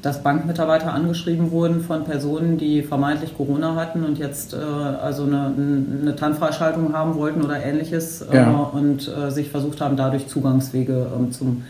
dass 0.05 0.21
Bankmitarbeiter 0.21 0.93
angeschrieben 0.93 1.50
wurden 1.50 1.81
von 1.81 2.03
Personen, 2.03 2.59
die 2.59 2.83
vermeintlich 2.83 3.35
Corona 3.35 3.74
hatten 3.74 4.03
und 4.03 4.19
jetzt 4.19 4.53
äh, 4.53 4.57
also 4.57 5.24
eine, 5.24 5.51
eine 6.00 6.15
TAN-Freischaltung 6.15 6.93
haben 6.93 7.15
wollten 7.15 7.41
oder 7.41 7.63
ähnliches 7.63 8.21
äh, 8.21 8.35
ja. 8.35 8.51
und 8.51 9.07
äh, 9.07 9.31
sich 9.31 9.50
versucht 9.50 9.81
haben, 9.81 9.97
dadurch 9.97 10.27
Zugangswege 10.27 11.07
ähm, 11.17 11.31
zum, 11.31 11.63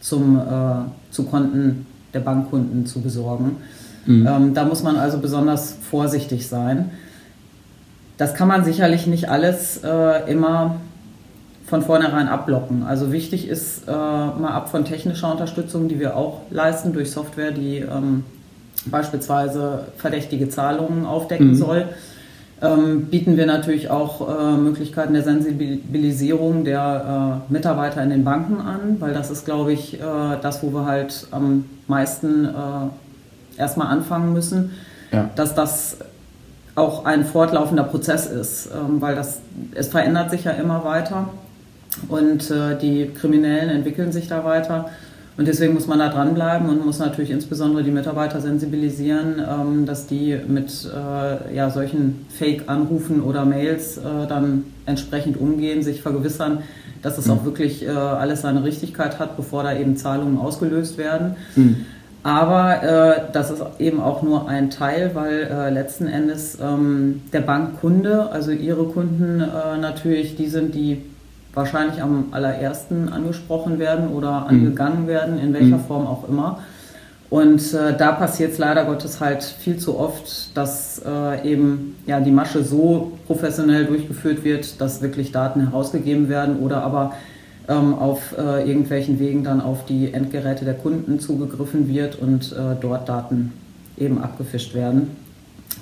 zum, 0.00 0.38
äh, 0.38 1.10
zu 1.10 1.24
Konten 1.24 1.86
der 2.14 2.20
Bankkunden 2.20 2.86
zu 2.86 3.00
besorgen. 3.00 3.56
Mhm. 4.06 4.28
Ähm, 4.28 4.54
da 4.54 4.64
muss 4.64 4.84
man 4.84 4.94
also 4.94 5.18
besonders 5.18 5.76
vorsichtig 5.90 6.46
sein. 6.46 6.92
Das 8.16 8.34
kann 8.34 8.46
man 8.46 8.64
sicherlich 8.64 9.08
nicht 9.08 9.28
alles 9.28 9.80
äh, 9.82 10.30
immer 10.30 10.76
von 11.72 11.80
vornherein 11.80 12.28
abblocken. 12.28 12.82
Also 12.82 13.12
wichtig 13.12 13.48
ist 13.48 13.88
äh, 13.88 13.90
mal 13.90 14.50
ab 14.50 14.68
von 14.68 14.84
technischer 14.84 15.32
Unterstützung, 15.32 15.88
die 15.88 15.98
wir 15.98 16.18
auch 16.18 16.42
leisten 16.50 16.92
durch 16.92 17.10
Software, 17.10 17.50
die 17.50 17.78
ähm, 17.78 18.24
beispielsweise 18.84 19.86
verdächtige 19.96 20.50
Zahlungen 20.50 21.06
aufdecken 21.06 21.52
mhm. 21.52 21.54
soll. 21.54 21.86
Ähm, 22.60 23.06
bieten 23.06 23.38
wir 23.38 23.46
natürlich 23.46 23.88
auch 23.88 24.20
äh, 24.20 24.52
Möglichkeiten 24.58 25.14
der 25.14 25.22
Sensibilisierung 25.22 26.66
der 26.66 27.40
äh, 27.48 27.50
Mitarbeiter 27.50 28.02
in 28.02 28.10
den 28.10 28.22
Banken 28.22 28.60
an, 28.60 28.98
weil 28.98 29.14
das 29.14 29.30
ist, 29.30 29.46
glaube 29.46 29.72
ich, 29.72 29.94
äh, 29.94 29.98
das, 30.42 30.62
wo 30.62 30.74
wir 30.74 30.84
halt 30.84 31.26
am 31.30 31.64
meisten 31.88 32.44
äh, 32.44 33.58
erstmal 33.58 33.86
anfangen 33.86 34.34
müssen, 34.34 34.72
ja. 35.10 35.30
dass 35.36 35.54
das 35.54 35.96
auch 36.74 37.06
ein 37.06 37.24
fortlaufender 37.24 37.84
Prozess 37.84 38.26
ist, 38.26 38.66
ähm, 38.66 39.00
weil 39.00 39.14
das, 39.14 39.40
es 39.74 39.88
verändert 39.88 40.30
sich 40.30 40.44
ja 40.44 40.50
immer 40.50 40.84
weiter. 40.84 41.28
Und 42.08 42.50
äh, 42.50 42.78
die 42.78 43.10
Kriminellen 43.14 43.70
entwickeln 43.70 44.12
sich 44.12 44.28
da 44.28 44.44
weiter. 44.44 44.90
Und 45.36 45.48
deswegen 45.48 45.72
muss 45.72 45.86
man 45.86 45.98
da 45.98 46.08
dranbleiben 46.10 46.68
und 46.68 46.84
muss 46.84 46.98
natürlich 46.98 47.30
insbesondere 47.30 47.82
die 47.82 47.90
Mitarbeiter 47.90 48.40
sensibilisieren, 48.40 49.40
ähm, 49.40 49.86
dass 49.86 50.06
die 50.06 50.38
mit 50.46 50.86
äh, 50.86 51.54
ja, 51.54 51.70
solchen 51.70 52.26
Fake-Anrufen 52.38 53.22
oder 53.22 53.46
Mails 53.46 53.96
äh, 53.96 54.02
dann 54.28 54.64
entsprechend 54.84 55.40
umgehen, 55.40 55.82
sich 55.82 56.02
vergewissern, 56.02 56.58
dass 57.00 57.16
es 57.16 57.26
mhm. 57.26 57.32
auch 57.32 57.44
wirklich 57.44 57.86
äh, 57.86 57.88
alles 57.88 58.42
seine 58.42 58.62
Richtigkeit 58.62 59.18
hat, 59.18 59.36
bevor 59.36 59.62
da 59.62 59.74
eben 59.74 59.96
Zahlungen 59.96 60.36
ausgelöst 60.38 60.98
werden. 60.98 61.36
Mhm. 61.56 61.86
Aber 62.24 62.82
äh, 62.82 63.20
das 63.32 63.50
ist 63.50 63.62
eben 63.78 64.00
auch 64.00 64.22
nur 64.22 64.48
ein 64.48 64.70
Teil, 64.70 65.12
weil 65.14 65.48
äh, 65.50 65.70
letzten 65.70 66.06
Endes 66.06 66.56
ähm, 66.62 67.22
der 67.32 67.40
Bankkunde, 67.40 68.30
also 68.30 68.52
ihre 68.52 68.84
Kunden 68.84 69.40
äh, 69.40 69.78
natürlich 69.78 70.36
die 70.36 70.46
sind, 70.46 70.74
die 70.74 71.02
wahrscheinlich 71.54 72.02
am 72.02 72.26
allerersten 72.30 73.08
angesprochen 73.08 73.78
werden 73.78 74.08
oder 74.08 74.40
mhm. 74.40 74.46
angegangen 74.46 75.06
werden, 75.06 75.38
in 75.38 75.52
welcher 75.52 75.78
mhm. 75.78 75.84
Form 75.84 76.06
auch 76.06 76.28
immer. 76.28 76.60
Und 77.32 77.72
äh, 77.72 77.96
da 77.96 78.12
passiert 78.12 78.52
es 78.52 78.58
leider 78.58 78.84
Gottes 78.84 79.18
halt 79.20 79.42
viel 79.42 79.78
zu 79.78 79.98
oft, 79.98 80.54
dass 80.54 81.00
äh, 81.02 81.50
eben 81.50 81.96
ja, 82.06 82.20
die 82.20 82.30
Masche 82.30 82.62
so 82.62 83.12
professionell 83.26 83.86
durchgeführt 83.86 84.44
wird, 84.44 84.80
dass 84.82 85.00
wirklich 85.00 85.32
Daten 85.32 85.60
herausgegeben 85.60 86.28
werden 86.28 86.58
oder 86.58 86.82
aber 86.82 87.14
ähm, 87.68 87.94
auf 87.94 88.36
äh, 88.36 88.68
irgendwelchen 88.68 89.18
Wegen 89.18 89.44
dann 89.44 89.62
auf 89.62 89.86
die 89.86 90.12
Endgeräte 90.12 90.66
der 90.66 90.74
Kunden 90.74 91.20
zugegriffen 91.20 91.88
wird 91.88 92.16
und 92.16 92.52
äh, 92.52 92.76
dort 92.78 93.08
Daten 93.08 93.52
eben 93.96 94.22
abgefischt 94.22 94.74
werden. 94.74 95.16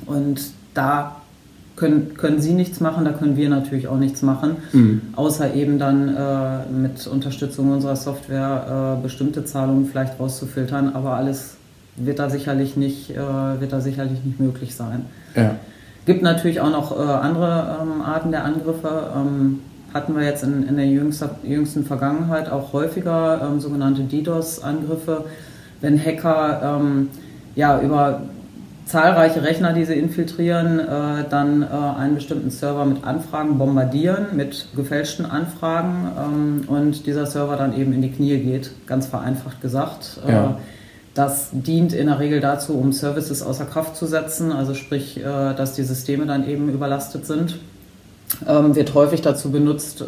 Und 0.07 0.41
da 0.75 1.20
können, 1.81 2.15
können 2.15 2.41
sie 2.41 2.53
nichts 2.53 2.81
machen, 2.81 3.07
da 3.07 3.13
können 3.13 3.39
wir 3.39 3.49
natürlich 3.49 3.89
auch 3.89 3.97
nichts 3.97 4.21
machen, 4.21 4.57
mhm. 4.73 5.01
außer 5.17 5.55
eben 5.55 5.79
dann 5.79 6.15
äh, 6.15 6.71
mit 6.71 7.07
Unterstützung 7.07 7.73
unserer 7.73 7.97
Software 7.97 8.99
äh, 8.99 9.03
bestimmte 9.03 9.47
Zahlungen 9.47 9.87
vielleicht 9.87 10.21
rauszufiltern, 10.21 10.91
aber 10.95 11.15
alles 11.15 11.57
wird 11.97 12.19
da 12.19 12.29
sicherlich 12.29 12.77
nicht, 12.77 13.11
äh, 13.11 13.17
wird 13.17 13.73
da 13.73 13.81
sicherlich 13.81 14.23
nicht 14.25 14.39
möglich 14.39 14.75
sein. 14.75 15.07
Ja. 15.35 15.57
Gibt 16.05 16.23
natürlich 16.23 16.61
auch 16.61 16.71
noch 16.71 16.93
äh, 16.93 17.03
andere 17.03 17.79
ähm, 17.81 18.03
Arten 18.03 18.31
der 18.31 18.45
Angriffe. 18.45 19.11
Ähm, 19.17 19.61
hatten 19.95 20.15
wir 20.15 20.25
jetzt 20.25 20.45
in, 20.45 20.69
in 20.69 20.77
der 20.77 20.87
jüngster, 20.87 21.37
jüngsten 21.43 21.85
Vergangenheit 21.85 22.51
auch 22.51 22.75
häufiger 22.75 23.41
ähm, 23.43 23.59
sogenannte 23.59 24.03
DDoS-Angriffe, 24.03 25.25
wenn 25.81 25.99
Hacker 25.99 26.79
ähm, 26.79 27.09
ja, 27.55 27.81
über 27.81 28.21
zahlreiche 28.87 29.43
Rechner, 29.43 29.73
die 29.73 29.85
sie 29.85 29.95
infiltrieren, 29.95 30.81
äh, 30.81 31.25
dann 31.29 31.63
äh, 31.63 31.67
einen 31.67 32.15
bestimmten 32.15 32.51
Server 32.51 32.85
mit 32.85 33.05
Anfragen 33.05 33.59
bombardieren, 33.59 34.27
mit 34.35 34.69
gefälschten 34.75 35.27
Anfragen 35.27 36.09
ähm, 36.19 36.65
und 36.69 37.07
dieser 37.07 37.27
Server 37.27 37.57
dann 37.57 37.79
eben 37.79 37.93
in 37.93 38.03
die 38.03 38.11
Knie 38.11 38.39
geht, 38.39 38.73
ganz 38.87 39.07
vereinfacht 39.07 39.61
gesagt. 39.61 40.21
Äh, 40.27 40.33
ja. 40.33 40.59
Das 41.15 41.51
dient 41.53 41.93
in 41.93 42.07
der 42.07 42.19
Regel 42.19 42.41
dazu, 42.41 42.75
um 42.75 42.93
Services 42.93 43.43
außer 43.43 43.67
Kraft 43.67 43.97
zu 43.97 44.07
setzen, 44.07 44.53
also 44.53 44.75
sprich, 44.75 45.21
dass 45.25 45.75
die 45.75 45.83
Systeme 45.83 46.25
dann 46.25 46.49
eben 46.49 46.69
überlastet 46.73 47.27
sind. 47.27 47.59
Ähm, 48.47 48.77
wird 48.77 48.95
häufig 48.95 49.21
dazu 49.21 49.51
benutzt, 49.51 50.05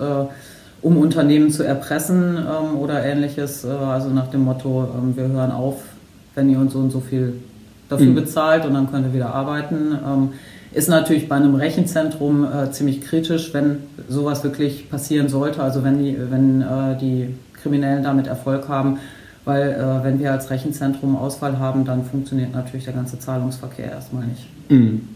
um 0.83 0.97
Unternehmen 0.99 1.51
zu 1.51 1.63
erpressen 1.63 2.37
ähm, 2.37 2.79
oder 2.79 3.05
ähnliches, 3.05 3.65
äh, 3.65 3.69
also 3.69 4.11
nach 4.11 4.29
dem 4.29 4.45
Motto, 4.45 4.89
wir 5.15 5.29
hören 5.29 5.53
auf, 5.53 5.83
wenn 6.35 6.51
ihr 6.51 6.59
uns 6.59 6.73
so 6.73 6.81
und 6.81 6.91
so 6.91 7.01
viel 7.01 7.35
dafür 7.93 8.07
mhm. 8.07 8.15
bezahlt 8.17 8.67
und 8.67 8.75
dann 8.75 8.91
könnt 8.91 9.07
ihr 9.07 9.15
wieder 9.15 9.35
arbeiten. 9.35 9.99
Ähm, 10.05 10.29
ist 10.73 10.89
natürlich 10.89 11.29
bei 11.29 11.37
einem 11.37 11.55
Rechenzentrum 11.55 12.45
äh, 12.45 12.71
ziemlich 12.71 13.03
kritisch, 13.03 13.53
wenn 13.53 13.79
sowas 14.09 14.43
wirklich 14.43 14.89
passieren 14.91 15.29
sollte, 15.29 15.63
also 15.63 15.85
wenn 15.85 16.03
die, 16.03 16.17
wenn, 16.31 16.63
äh, 16.63 16.99
die 16.99 17.35
Kriminellen 17.63 18.03
damit 18.03 18.27
Erfolg 18.27 18.69
haben, 18.69 18.99
weil 19.45 19.73
äh, 19.73 20.05
wenn 20.05 20.19
wir 20.19 20.33
als 20.33 20.51
Rechenzentrum 20.51 21.17
Ausfall 21.17 21.59
haben, 21.59 21.85
dann 21.85 22.05
funktioniert 22.05 22.55
natürlich 22.55 22.85
der 22.85 22.95
ganze 22.95 23.19
Zahlungsverkehr 23.19 23.91
erstmal 23.91 24.25
nicht. 24.25 24.47
Mhm. 24.71 25.09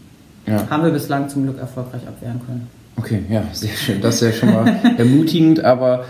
Ja. 0.45 0.69
Haben 0.69 0.83
wir 0.83 0.91
bislang 0.91 1.27
zum 1.27 1.43
Glück 1.43 1.59
erfolgreich 1.59 2.07
abwehren 2.07 2.39
können. 2.45 2.67
Okay, 2.95 3.23
ja, 3.29 3.43
sehr 3.51 3.75
schön. 3.75 4.01
Das 4.01 4.15
ist 4.15 4.21
ja 4.21 4.31
schon 4.31 4.53
mal 4.53 4.67
ermutigend, 4.97 5.63
aber 5.63 6.05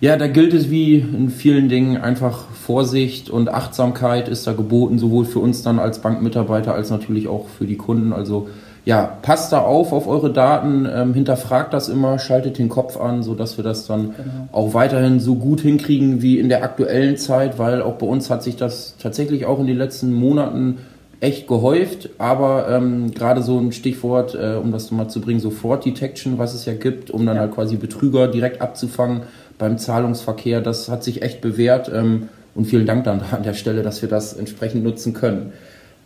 ja, 0.00 0.16
da 0.16 0.28
gilt 0.28 0.54
es 0.54 0.70
wie 0.70 0.98
in 0.98 1.30
vielen 1.30 1.68
Dingen 1.68 1.98
einfach 1.98 2.44
Vorsicht 2.70 3.30
und 3.30 3.48
Achtsamkeit 3.48 4.28
ist 4.28 4.46
da 4.46 4.52
geboten, 4.52 5.00
sowohl 5.00 5.24
für 5.24 5.40
uns 5.40 5.64
dann 5.64 5.80
als 5.80 5.98
Bankmitarbeiter 5.98 6.72
als 6.72 6.88
natürlich 6.88 7.26
auch 7.26 7.48
für 7.48 7.66
die 7.66 7.76
Kunden. 7.76 8.12
Also 8.12 8.48
ja, 8.84 9.18
passt 9.22 9.52
da 9.52 9.62
auf 9.62 9.92
auf 9.92 10.06
eure 10.06 10.32
Daten, 10.32 10.86
ähm, 10.88 11.12
hinterfragt 11.12 11.74
das 11.74 11.88
immer, 11.88 12.20
schaltet 12.20 12.58
den 12.58 12.68
Kopf 12.68 12.96
an, 12.96 13.24
sodass 13.24 13.56
wir 13.56 13.64
das 13.64 13.88
dann 13.88 14.14
genau. 14.16 14.48
auch 14.52 14.72
weiterhin 14.72 15.18
so 15.18 15.34
gut 15.34 15.62
hinkriegen 15.62 16.22
wie 16.22 16.38
in 16.38 16.48
der 16.48 16.62
aktuellen 16.62 17.16
Zeit, 17.16 17.58
weil 17.58 17.82
auch 17.82 17.94
bei 17.94 18.06
uns 18.06 18.30
hat 18.30 18.44
sich 18.44 18.54
das 18.54 18.94
tatsächlich 19.02 19.46
auch 19.46 19.58
in 19.58 19.66
den 19.66 19.76
letzten 19.76 20.12
Monaten 20.12 20.78
echt 21.18 21.48
gehäuft, 21.48 22.10
aber 22.18 22.68
ähm, 22.70 23.10
gerade 23.10 23.42
so 23.42 23.58
ein 23.58 23.72
Stichwort, 23.72 24.36
äh, 24.36 24.54
um 24.54 24.70
das 24.70 24.92
mal 24.92 25.08
zu 25.08 25.20
bringen, 25.20 25.40
so 25.40 25.50
Fraud 25.50 25.84
Detection, 25.84 26.38
was 26.38 26.54
es 26.54 26.66
ja 26.66 26.74
gibt, 26.74 27.10
um 27.10 27.26
dann 27.26 27.34
ja. 27.34 27.42
halt 27.42 27.52
quasi 27.52 27.74
Betrüger 27.74 28.28
direkt 28.28 28.62
abzufangen, 28.62 29.22
beim 29.58 29.76
Zahlungsverkehr. 29.76 30.60
Das 30.60 30.88
hat 30.88 31.02
sich 31.02 31.22
echt 31.22 31.40
bewährt 31.40 31.90
ähm, 31.92 32.28
und 32.60 32.66
vielen 32.66 32.84
Dank 32.84 33.04
dann 33.04 33.22
an 33.30 33.42
der 33.42 33.54
Stelle, 33.54 33.82
dass 33.82 34.02
wir 34.02 34.08
das 34.10 34.34
entsprechend 34.34 34.84
nutzen 34.84 35.14
können. 35.14 35.54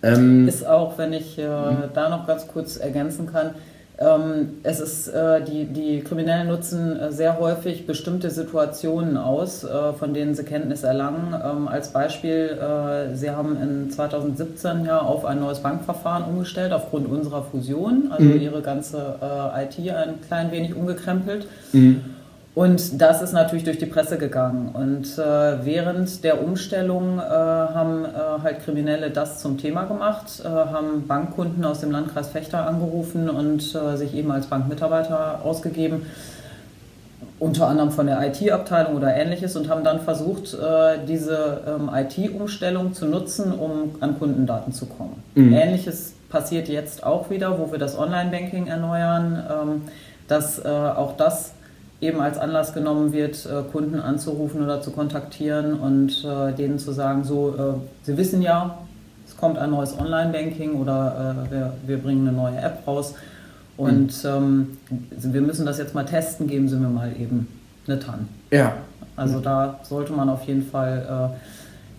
Ähm, 0.04 0.46
ist 0.46 0.64
auch, 0.64 0.98
wenn 0.98 1.12
ich 1.12 1.36
äh, 1.36 1.42
da 1.92 2.08
noch 2.08 2.28
ganz 2.28 2.46
kurz 2.46 2.76
ergänzen 2.76 3.26
kann, 3.26 3.50
ähm, 3.98 4.58
es 4.62 4.78
ist, 4.78 5.08
äh, 5.08 5.42
die, 5.44 5.64
die 5.66 6.00
Kriminellen 6.00 6.48
nutzen 6.48 6.98
äh, 6.98 7.10
sehr 7.10 7.40
häufig 7.40 7.86
bestimmte 7.86 8.30
Situationen 8.30 9.16
aus, 9.16 9.64
äh, 9.64 9.92
von 9.94 10.14
denen 10.14 10.34
sie 10.34 10.44
Kenntnis 10.44 10.84
erlangen. 10.84 11.34
Ähm, 11.34 11.66
als 11.66 11.88
Beispiel, 11.88 12.58
äh, 12.60 13.16
sie 13.16 13.30
haben 13.30 13.56
in 13.60 13.90
2017 13.90 14.84
ja 14.84 15.00
auf 15.00 15.24
ein 15.24 15.40
neues 15.40 15.58
Bankverfahren 15.58 16.24
umgestellt 16.24 16.72
aufgrund 16.72 17.08
unserer 17.08 17.42
Fusion, 17.42 18.10
also 18.10 18.24
mhm. 18.24 18.40
ihre 18.40 18.62
ganze 18.62 19.16
äh, 19.20 19.64
IT 19.64 19.78
ein 19.90 20.20
klein 20.26 20.52
wenig 20.52 20.76
umgekrempelt. 20.76 21.46
Mhm. 21.72 22.13
Und 22.54 23.00
das 23.02 23.20
ist 23.20 23.32
natürlich 23.32 23.64
durch 23.64 23.78
die 23.78 23.86
Presse 23.86 24.16
gegangen. 24.16 24.70
Und 24.74 25.18
äh, 25.18 25.64
während 25.64 26.22
der 26.22 26.40
Umstellung 26.40 27.18
äh, 27.18 27.22
haben 27.22 28.04
äh, 28.04 28.42
halt 28.44 28.64
Kriminelle 28.64 29.10
das 29.10 29.40
zum 29.40 29.58
Thema 29.58 29.84
gemacht, 29.84 30.40
äh, 30.44 30.48
haben 30.48 31.06
Bankkunden 31.08 31.64
aus 31.64 31.80
dem 31.80 31.90
Landkreis 31.90 32.28
Fechter 32.28 32.64
angerufen 32.64 33.28
und 33.28 33.74
äh, 33.74 33.96
sich 33.96 34.14
eben 34.14 34.30
als 34.30 34.46
Bankmitarbeiter 34.46 35.40
ausgegeben. 35.44 36.06
unter 37.40 37.66
anderem 37.66 37.90
von 37.90 38.06
der 38.06 38.24
IT-Abteilung 38.24 38.94
oder 38.94 39.14
ähnliches 39.14 39.56
und 39.56 39.68
haben 39.68 39.82
dann 39.82 40.00
versucht, 40.00 40.54
äh, 40.54 40.98
diese 41.06 41.62
ähm, 41.66 41.90
IT-Umstellung 41.92 42.94
zu 42.94 43.06
nutzen, 43.06 43.52
um 43.52 43.96
an 43.98 44.16
Kundendaten 44.16 44.72
zu 44.72 44.86
kommen. 44.86 45.20
Mhm. 45.34 45.52
Ähnliches 45.52 46.14
passiert 46.30 46.68
jetzt 46.68 47.04
auch 47.04 47.30
wieder, 47.30 47.58
wo 47.58 47.72
wir 47.72 47.80
das 47.80 47.98
Online-Banking 47.98 48.68
erneuern, 48.68 49.42
ähm, 49.50 49.82
dass 50.28 50.64
auch 50.64 51.18
das 51.18 51.52
eben 52.04 52.20
als 52.20 52.38
Anlass 52.38 52.74
genommen 52.74 53.12
wird, 53.12 53.46
äh, 53.46 53.62
Kunden 53.70 53.98
anzurufen 53.98 54.62
oder 54.62 54.80
zu 54.80 54.90
kontaktieren 54.90 55.74
und 55.74 56.24
denen 56.24 56.78
zu 56.78 56.92
sagen, 56.92 57.24
so, 57.24 57.80
sie 58.02 58.16
wissen 58.16 58.42
ja, 58.42 58.78
es 59.26 59.36
kommt 59.36 59.58
ein 59.58 59.70
neues 59.70 59.98
Online-Banking 59.98 60.74
oder 60.74 61.46
wir, 61.50 61.72
wir 61.86 61.98
bringen 61.98 62.28
eine 62.28 62.36
neue 62.36 62.58
App 62.58 62.86
raus 62.86 63.14
und 63.76 64.24
mhm. 64.24 64.30
ähm, 64.30 64.78
wir 65.10 65.40
müssen 65.40 65.66
das 65.66 65.78
jetzt 65.78 65.94
mal 65.94 66.04
testen, 66.04 66.46
geben 66.46 66.68
Sie 66.68 66.76
mir 66.76 66.88
mal 66.88 67.12
eben 67.18 67.48
eine 67.86 67.98
TAN. 67.98 68.28
Ja. 68.50 68.74
Also 69.16 69.40
da 69.40 69.80
sollte 69.82 70.12
man 70.12 70.28
auf 70.28 70.44
jeden 70.44 70.62
Fall 70.62 71.32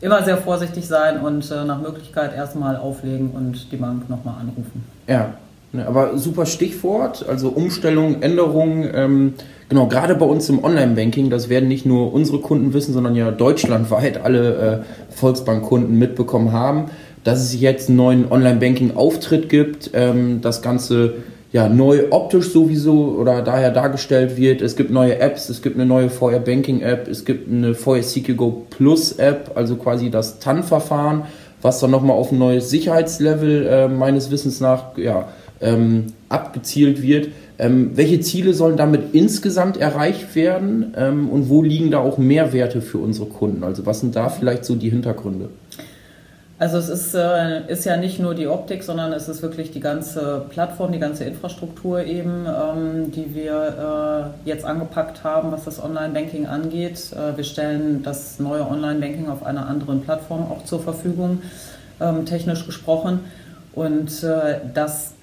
äh, 0.02 0.06
immer 0.06 0.24
sehr 0.24 0.38
vorsichtig 0.38 0.88
sein 0.88 1.20
und 1.20 1.50
äh, 1.52 1.66
nach 1.66 1.82
Möglichkeit 1.82 2.36
erstmal 2.36 2.78
auflegen 2.78 3.32
und 3.32 3.72
die 3.72 3.78
Bank 3.78 4.10
nochmal 4.10 4.36
anrufen. 4.42 4.84
Ja, 5.08 5.34
ne, 5.72 5.88
aber 5.88 6.18
super 6.18 6.46
Stichwort, 6.46 7.26
also 7.28 7.50
Umstellung, 7.50 8.22
Änderungen. 8.22 8.90
Ähm, 8.94 9.34
genau, 9.70 9.88
gerade 9.88 10.16
bei 10.16 10.26
uns 10.26 10.50
im 10.50 10.64
Online-Banking, 10.64 11.30
das 11.30 11.50
werden 11.50 11.68
nicht 11.68 11.86
nur 11.86 12.14
unsere 12.14 12.40
Kunden 12.40 12.74
wissen, 12.74 12.94
sondern 12.94 13.16
ja 13.16 13.32
deutschlandweit 13.32 14.24
alle 14.24 14.84
äh, 14.84 15.16
Volksbank-Kunden 15.16 15.98
mitbekommen 15.98 16.52
haben, 16.52 16.86
dass 17.24 17.42
es 17.42 17.60
jetzt 17.60 17.90
einen 17.90 17.98
neuen 17.98 18.32
Online-Banking-Auftritt 18.32 19.50
gibt. 19.50 19.92
Ähm, 19.94 20.42
das 20.42 20.62
Ganze 20.62 21.16
ja, 21.56 21.70
neu 21.70 22.08
optisch 22.10 22.52
sowieso 22.52 23.16
oder 23.18 23.42
daher 23.42 23.72
dargestellt 23.72 24.36
wird. 24.36 24.62
Es 24.62 24.76
gibt 24.76 24.92
neue 24.92 25.20
Apps, 25.20 25.48
es 25.48 25.62
gibt 25.62 25.78
eine 25.78 25.86
neue 25.86 26.10
VR 26.10 26.40
Banking 26.40 26.82
App, 26.82 27.08
es 27.08 27.24
gibt 27.24 27.50
eine 27.50 27.74
VR 27.74 28.02
Go 28.36 28.66
Plus 28.70 29.14
App, 29.14 29.52
also 29.56 29.78
quasi 29.78 30.10
das 30.10 30.40
TAN-Verfahren, 30.40 31.24
was 31.62 31.80
dann 31.80 31.92
nochmal 31.92 32.18
auf 32.18 32.34
ein 32.34 32.40
neues 32.40 32.70
Sicherheitslevel 32.70 33.68
äh, 33.68 33.88
meines 33.88 34.32
Wissens 34.32 34.60
nach 34.60 34.98
ja, 34.98 35.30
ähm, 35.66 36.08
abgezielt 36.30 37.02
wird. 37.02 37.30
Ähm, 37.58 37.92
welche 37.96 38.20
Ziele 38.20 38.54
sollen 38.54 38.78
damit 38.78 39.14
insgesamt 39.14 39.78
erreicht 39.78 40.36
werden 40.36 40.94
ähm, 40.98 41.30
und 41.30 41.50
wo 41.50 41.62
liegen 41.62 41.92
da 41.92 42.00
auch 42.00 42.18
Mehrwerte 42.18 42.82
für 42.82 43.00
unsere 43.00 43.28
Kunden? 43.28 43.64
Also 43.64 43.86
was 43.86 44.02
sind 44.02 44.16
da 44.16 44.30
vielleicht 44.30 44.66
so 44.66 44.76
die 44.76 44.90
Hintergründe? 44.90 45.50
Also 46.58 46.78
es 46.78 46.88
ist, 46.88 47.14
äh, 47.14 47.70
ist 47.70 47.84
ja 47.84 47.98
nicht 47.98 48.18
nur 48.20 48.34
die 48.34 48.48
Optik, 48.48 48.84
sondern 48.84 49.12
es 49.12 49.28
ist 49.28 49.42
wirklich 49.42 49.72
die 49.72 49.82
ganze 49.82 50.46
Plattform, 50.50 50.94
die 50.94 51.00
ganze 51.00 51.26
Infrastruktur 51.26 52.06
eben, 52.06 52.46
ähm, 52.46 53.12
die 53.12 53.36
wir 53.36 54.34
äh, 54.46 54.48
jetzt 54.50 54.64
angepackt 54.64 55.26
haben, 55.26 55.52
was 55.52 55.66
das 55.66 55.84
Online-Banking 55.84 56.46
angeht. 56.46 57.12
Äh, 57.12 57.36
wir 57.36 57.44
stellen 57.44 58.04
das 58.04 58.40
neue 58.40 58.66
Online-Banking 58.66 59.28
auf 59.28 59.46
einer 59.46 59.68
anderen 59.68 60.02
Plattform 60.02 60.50
auch 60.50 60.64
zur 60.64 60.80
Verfügung, 60.80 61.42
ähm, 62.00 62.26
technisch 62.26 62.66
gesprochen. 62.66 63.20
Und 63.74 64.24
äh, 64.24 64.62
das 64.74 65.15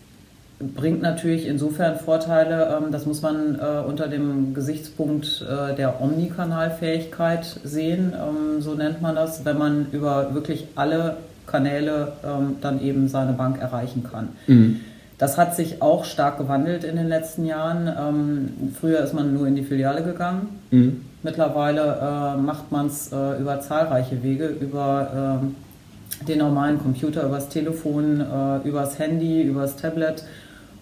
bringt 0.74 1.02
natürlich 1.02 1.46
insofern 1.46 1.98
Vorteile, 1.98 2.78
ähm, 2.78 2.92
das 2.92 3.06
muss 3.06 3.22
man 3.22 3.58
äh, 3.58 3.86
unter 3.86 4.08
dem 4.08 4.54
Gesichtspunkt 4.54 5.42
äh, 5.42 5.74
der 5.74 6.00
Omnikanalfähigkeit 6.00 7.44
sehen, 7.64 8.12
ähm, 8.14 8.60
so 8.60 8.74
nennt 8.74 9.02
man 9.02 9.14
das, 9.14 9.44
wenn 9.44 9.58
man 9.58 9.86
über 9.92 10.34
wirklich 10.34 10.66
alle 10.74 11.16
Kanäle 11.46 12.12
ähm, 12.24 12.56
dann 12.60 12.80
eben 12.82 13.08
seine 13.08 13.32
Bank 13.32 13.60
erreichen 13.60 14.04
kann. 14.10 14.28
Mhm. 14.46 14.80
Das 15.18 15.38
hat 15.38 15.54
sich 15.54 15.82
auch 15.82 16.04
stark 16.04 16.38
gewandelt 16.38 16.82
in 16.82 16.96
den 16.96 17.08
letzten 17.08 17.44
Jahren. 17.44 18.72
früher 18.80 19.00
ist 19.00 19.14
man 19.14 19.32
nur 19.32 19.46
in 19.46 19.54
die 19.54 19.62
Filiale 19.62 20.02
gegangen. 20.02 20.48
Mhm. 20.72 21.02
Mittlerweile 21.22 22.34
äh, 22.36 22.40
macht 22.40 22.72
man 22.72 22.86
es 22.86 23.12
über 23.12 23.60
zahlreiche 23.60 24.20
Wege, 24.24 24.48
über 24.48 25.42
den 26.26 26.38
normalen 26.38 26.80
Computer, 26.80 27.24
über 27.24 27.36
das 27.36 27.50
Telefon, 27.50 28.20
über 28.64 28.80
das 28.80 28.98
Handy, 28.98 29.42
über 29.42 29.60
das 29.60 29.76
Tablet 29.76 30.24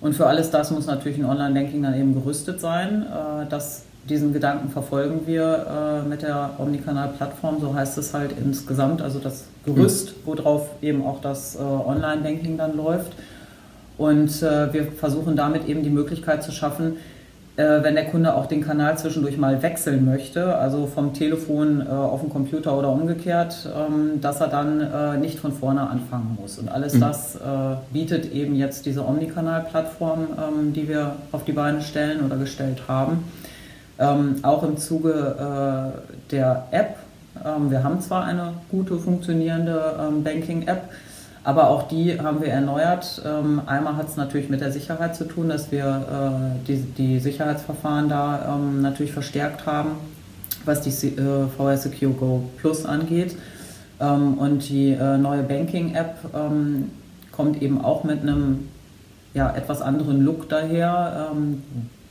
und 0.00 0.14
für 0.14 0.26
alles 0.26 0.50
das 0.50 0.70
muss 0.70 0.86
natürlich 0.86 1.18
ein 1.18 1.26
Online-Banking 1.26 1.82
dann 1.82 1.94
eben 1.94 2.14
gerüstet 2.14 2.60
sein. 2.60 3.02
Äh, 3.02 3.46
das, 3.48 3.82
diesen 4.08 4.32
Gedanken 4.32 4.70
verfolgen 4.70 5.26
wir 5.26 6.02
äh, 6.04 6.08
mit 6.08 6.22
der 6.22 6.50
Omnikanal-Plattform, 6.58 7.60
so 7.60 7.74
heißt 7.74 7.98
es 7.98 8.14
halt 8.14 8.32
insgesamt, 8.42 9.02
also 9.02 9.18
das 9.18 9.44
Gerüst, 9.64 10.14
worauf 10.24 10.68
eben 10.80 11.04
auch 11.04 11.20
das 11.20 11.56
äh, 11.56 11.58
Online-Banking 11.58 12.56
dann 12.56 12.76
läuft. 12.76 13.12
Und 13.98 14.40
wir 14.40 14.92
versuchen 14.98 15.36
damit 15.36 15.68
eben 15.68 15.82
die 15.82 15.90
Möglichkeit 15.90 16.42
zu 16.42 16.52
schaffen, 16.52 16.96
wenn 17.82 17.94
der 17.94 18.06
Kunde 18.06 18.34
auch 18.34 18.46
den 18.46 18.60
Kanal 18.60 18.96
zwischendurch 18.98 19.36
mal 19.36 19.62
wechseln 19.62 20.04
möchte, 20.04 20.56
also 20.56 20.86
vom 20.86 21.14
Telefon 21.14 21.80
äh, 21.80 21.90
auf 21.90 22.20
den 22.20 22.30
Computer 22.30 22.78
oder 22.78 22.90
umgekehrt, 22.90 23.68
ähm, 23.76 24.20
dass 24.20 24.40
er 24.40 24.48
dann 24.48 24.80
äh, 24.80 25.16
nicht 25.18 25.38
von 25.38 25.52
vorne 25.52 25.88
anfangen 25.88 26.38
muss. 26.40 26.58
Und 26.58 26.68
alles 26.68 26.94
mhm. 26.94 27.00
das 27.00 27.38
bietet 27.92 28.32
eben 28.32 28.54
jetzt 28.54 28.86
diese 28.86 29.06
Omnikanal-Plattform, 29.06 30.28
ähm, 30.36 30.72
die 30.72 30.88
wir 30.88 31.16
auf 31.32 31.44
die 31.44 31.52
Beine 31.52 31.80
stellen 31.82 32.24
oder 32.24 32.36
gestellt 32.36 32.82
haben. 32.88 33.24
Ähm, 33.98 34.36
auch 34.42 34.62
im 34.62 34.76
Zuge 34.76 35.92
der 36.30 36.64
App. 36.70 36.96
wir 37.68 37.82
haben 37.82 38.00
zwar 38.00 38.24
eine 38.24 38.54
gute 38.70 38.98
funktionierende 38.98 40.10
Banking-App, 40.22 40.88
aber 41.42 41.70
auch 41.70 41.88
die 41.88 42.20
haben 42.20 42.42
wir 42.42 42.48
erneuert. 42.48 43.22
Ähm, 43.24 43.62
einmal 43.66 43.96
hat 43.96 44.08
es 44.08 44.16
natürlich 44.16 44.50
mit 44.50 44.60
der 44.60 44.72
Sicherheit 44.72 45.16
zu 45.16 45.24
tun, 45.24 45.48
dass 45.48 45.72
wir 45.72 46.56
äh, 46.62 46.66
die, 46.66 46.76
die 46.76 47.18
Sicherheitsverfahren 47.18 48.08
da 48.08 48.56
ähm, 48.56 48.82
natürlich 48.82 49.12
verstärkt 49.12 49.64
haben, 49.64 49.92
was 50.66 50.82
die 50.82 50.90
äh, 50.90 51.46
VR 51.56 51.78
Secure 51.78 52.12
Go 52.12 52.42
Plus 52.58 52.84
angeht. 52.84 53.36
Ähm, 54.00 54.34
und 54.34 54.68
die 54.68 54.92
äh, 54.92 55.16
neue 55.16 55.42
Banking-App 55.42 56.16
kommt 57.32 57.62
eben 57.62 57.82
auch 57.82 58.04
mit 58.04 58.20
einem 58.20 58.68
ja, 59.32 59.54
etwas 59.54 59.80
anderen 59.80 60.22
Look 60.22 60.48
daher. 60.50 61.30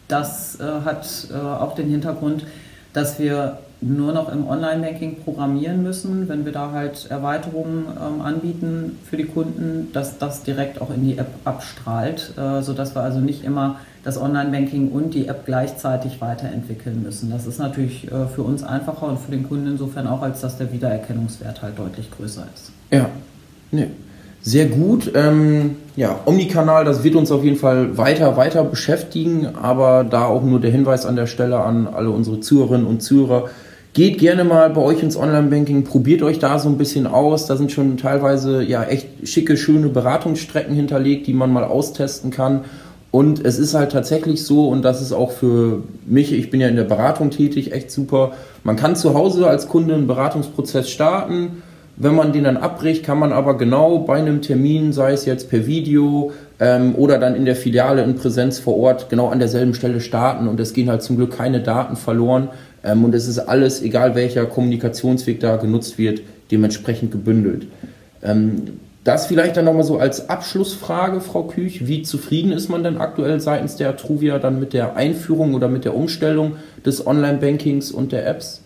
Das 0.07 0.57
hat 0.59 1.27
auch 1.35 1.75
den 1.75 1.87
Hintergrund, 1.89 2.47
dass 2.93 3.19
wir 3.19 3.59
nur 3.81 4.11
noch 4.11 4.31
im 4.31 4.47
Online-Banking 4.47 5.23
programmieren 5.23 5.83
müssen, 5.83 6.27
wenn 6.27 6.43
wir 6.43 6.51
da 6.51 6.71
halt 6.71 7.07
Erweiterungen 7.09 7.85
ähm, 7.87 8.21
anbieten 8.21 8.97
für 9.09 9.15
die 9.15 9.25
Kunden, 9.25 9.87
dass 9.93 10.17
das 10.17 10.43
direkt 10.43 10.81
auch 10.81 10.89
in 10.93 11.03
die 11.05 11.17
App 11.17 11.29
abstrahlt, 11.45 12.33
äh, 12.37 12.61
sodass 12.61 12.93
wir 12.95 13.01
also 13.01 13.19
nicht 13.19 13.43
immer 13.45 13.79
das 14.03 14.19
Online-Banking 14.19 14.89
und 14.89 15.13
die 15.13 15.27
App 15.27 15.45
gleichzeitig 15.45 16.19
weiterentwickeln 16.19 17.03
müssen. 17.03 17.29
Das 17.29 17.45
ist 17.45 17.59
natürlich 17.59 18.11
äh, 18.11 18.27
für 18.27 18.43
uns 18.43 18.63
einfacher 18.63 19.07
und 19.07 19.19
für 19.19 19.31
den 19.31 19.47
Kunden 19.47 19.67
insofern 19.67 20.07
auch, 20.07 20.21
als 20.21 20.41
dass 20.41 20.57
der 20.57 20.73
Wiedererkennungswert 20.73 21.61
halt 21.61 21.79
deutlich 21.79 22.11
größer 22.11 22.43
ist. 22.53 22.71
Ja, 22.91 23.09
nee. 23.71 23.87
Sehr 24.41 24.67
gut. 24.67 25.11
Ähm, 25.15 25.75
ja, 25.97 26.17
Omnikanal, 26.25 26.85
das 26.85 27.03
wird 27.03 27.15
uns 27.15 27.29
auf 27.29 27.43
jeden 27.43 27.57
Fall 27.57 27.97
weiter, 27.97 28.37
weiter 28.37 28.63
beschäftigen, 28.63 29.47
aber 29.61 30.05
da 30.05 30.25
auch 30.25 30.43
nur 30.43 30.61
der 30.61 30.71
Hinweis 30.71 31.05
an 31.05 31.17
der 31.17 31.27
Stelle 31.27 31.59
an 31.59 31.87
alle 31.87 32.09
unsere 32.09 32.39
Zuhörerinnen 32.39 32.87
und 32.87 33.01
Zuhörer, 33.01 33.49
Geht 33.93 34.19
gerne 34.19 34.43
mal 34.43 34.69
bei 34.69 34.81
euch 34.81 35.01
ins 35.01 35.17
Online-Banking, 35.17 35.83
probiert 35.83 36.21
euch 36.21 36.37
da 36.37 36.59
so 36.59 36.69
ein 36.69 36.77
bisschen 36.77 37.07
aus. 37.07 37.47
Da 37.47 37.57
sind 37.57 37.71
schon 37.71 37.97
teilweise 37.97 38.61
ja 38.61 38.83
echt 38.83 39.07
schicke, 39.27 39.57
schöne 39.57 39.89
Beratungsstrecken 39.89 40.75
hinterlegt, 40.75 41.25
die 41.25 41.33
man 41.33 41.51
mal 41.51 41.63
austesten 41.63 42.29
kann. 42.29 42.65
Und 43.11 43.43
es 43.43 43.57
ist 43.57 43.73
halt 43.73 43.91
tatsächlich 43.91 44.45
so, 44.45 44.69
und 44.69 44.83
das 44.83 45.01
ist 45.01 45.11
auch 45.11 45.31
für 45.31 45.81
mich, 46.05 46.31
ich 46.31 46.51
bin 46.51 46.61
ja 46.61 46.67
in 46.67 46.75
der 46.75 46.83
Beratung 46.83 47.31
tätig, 47.31 47.71
echt 47.71 47.89
super. 47.89 48.33
Man 48.63 48.75
kann 48.75 48.95
zu 48.95 49.15
Hause 49.15 49.47
als 49.47 49.67
Kunde 49.67 49.95
einen 49.95 50.05
Beratungsprozess 50.05 50.89
starten. 50.91 51.63
Wenn 52.01 52.15
man 52.15 52.31
den 52.31 52.45
dann 52.45 52.57
abbricht, 52.57 53.03
kann 53.03 53.19
man 53.19 53.33
aber 53.33 53.57
genau 53.57 53.99
bei 53.99 54.17
einem 54.19 54.41
Termin, 54.41 54.93
sei 54.93 55.11
es 55.11 55.25
jetzt 55.25 55.49
per 55.49 55.65
Video 55.65 56.31
ähm, 56.59 56.95
oder 56.95 57.17
dann 57.17 57.35
in 57.35 57.43
der 57.43 57.57
Filiale 57.57 58.03
in 58.03 58.15
Präsenz 58.15 58.59
vor 58.59 58.77
Ort, 58.77 59.09
genau 59.09 59.27
an 59.27 59.39
derselben 59.39 59.73
Stelle 59.73 59.99
starten. 59.99 60.47
Und 60.47 60.59
es 60.59 60.73
gehen 60.73 60.89
halt 60.89 61.01
zum 61.01 61.17
Glück 61.17 61.35
keine 61.35 61.61
Daten 61.61 61.97
verloren. 61.97 62.49
Ähm, 62.83 63.03
und 63.03 63.13
es 63.15 63.27
ist 63.27 63.39
alles, 63.39 63.81
egal 63.81 64.15
welcher 64.15 64.45
Kommunikationsweg 64.45 65.39
da 65.39 65.57
genutzt 65.57 65.97
wird, 65.97 66.21
dementsprechend 66.51 67.11
gebündelt. 67.11 67.67
Ähm, 68.23 68.79
das 69.03 69.27
vielleicht 69.27 69.57
dann 69.57 69.65
nochmal 69.65 69.83
so 69.83 69.97
als 69.97 70.29
Abschlussfrage, 70.29 71.21
Frau 71.21 71.43
Küch. 71.43 71.87
Wie 71.87 72.03
zufrieden 72.03 72.51
ist 72.51 72.69
man 72.69 72.83
denn 72.83 72.97
aktuell 72.97 73.39
seitens 73.39 73.75
der 73.75 73.95
Truvia 73.95 74.39
dann 74.39 74.59
mit 74.59 74.73
der 74.73 74.95
Einführung 74.95 75.53
oder 75.53 75.67
mit 75.67 75.85
der 75.85 75.95
Umstellung 75.95 76.57
des 76.85 77.07
Online-Bankings 77.07 77.91
und 77.91 78.11
der 78.11 78.27
Apps? 78.27 78.61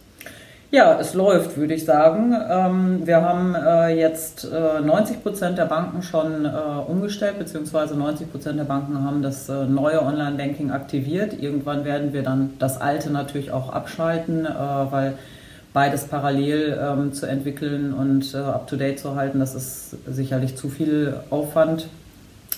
Ja, 0.73 0.97
es 0.99 1.13
läuft, 1.13 1.55
würde 1.55 1.75
ich 1.75 1.85
sagen. 1.85 2.35
Ähm, 2.49 3.05
wir 3.05 3.21
haben 3.21 3.53
äh, 3.53 3.95
jetzt 3.95 4.47
90 4.51 5.17
äh, 5.17 5.19
Prozent 5.19 5.59
der 5.59 5.65
Banken 5.65 6.01
schon 6.01 6.45
äh, 6.45 6.49
umgestellt, 6.87 7.37
beziehungsweise 7.37 7.95
90 7.95 8.31
Prozent 8.31 8.57
der 8.57 8.63
Banken 8.63 9.03
haben 9.03 9.21
das 9.21 9.49
neue 9.49 10.01
Online-Banking 10.01 10.71
aktiviert. 10.71 11.39
Irgendwann 11.39 11.85
werden 11.85 12.11
wir 12.11 12.23
dann 12.23 12.55
das 12.57 12.81
alte 12.81 13.11
natürlich 13.11 13.51
auch 13.51 13.71
abschalten, 13.71 14.47
weil 14.89 15.13
beides 15.73 16.05
parallel 16.05 16.75
ähm, 16.81 17.13
zu 17.13 17.27
entwickeln 17.27 17.93
und 17.93 18.33
up-to-date 18.33 18.97
zu 18.97 19.13
halten, 19.13 19.39
das 19.39 19.53
ist 19.53 19.95
sicherlich 20.07 20.57
zu 20.57 20.69
viel 20.69 21.17
Aufwand, 21.29 21.87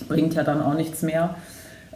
bringt 0.07 0.35
ja 0.35 0.43
dann 0.43 0.61
auch 0.61 0.75
nichts 0.75 1.01
mehr. 1.01 1.35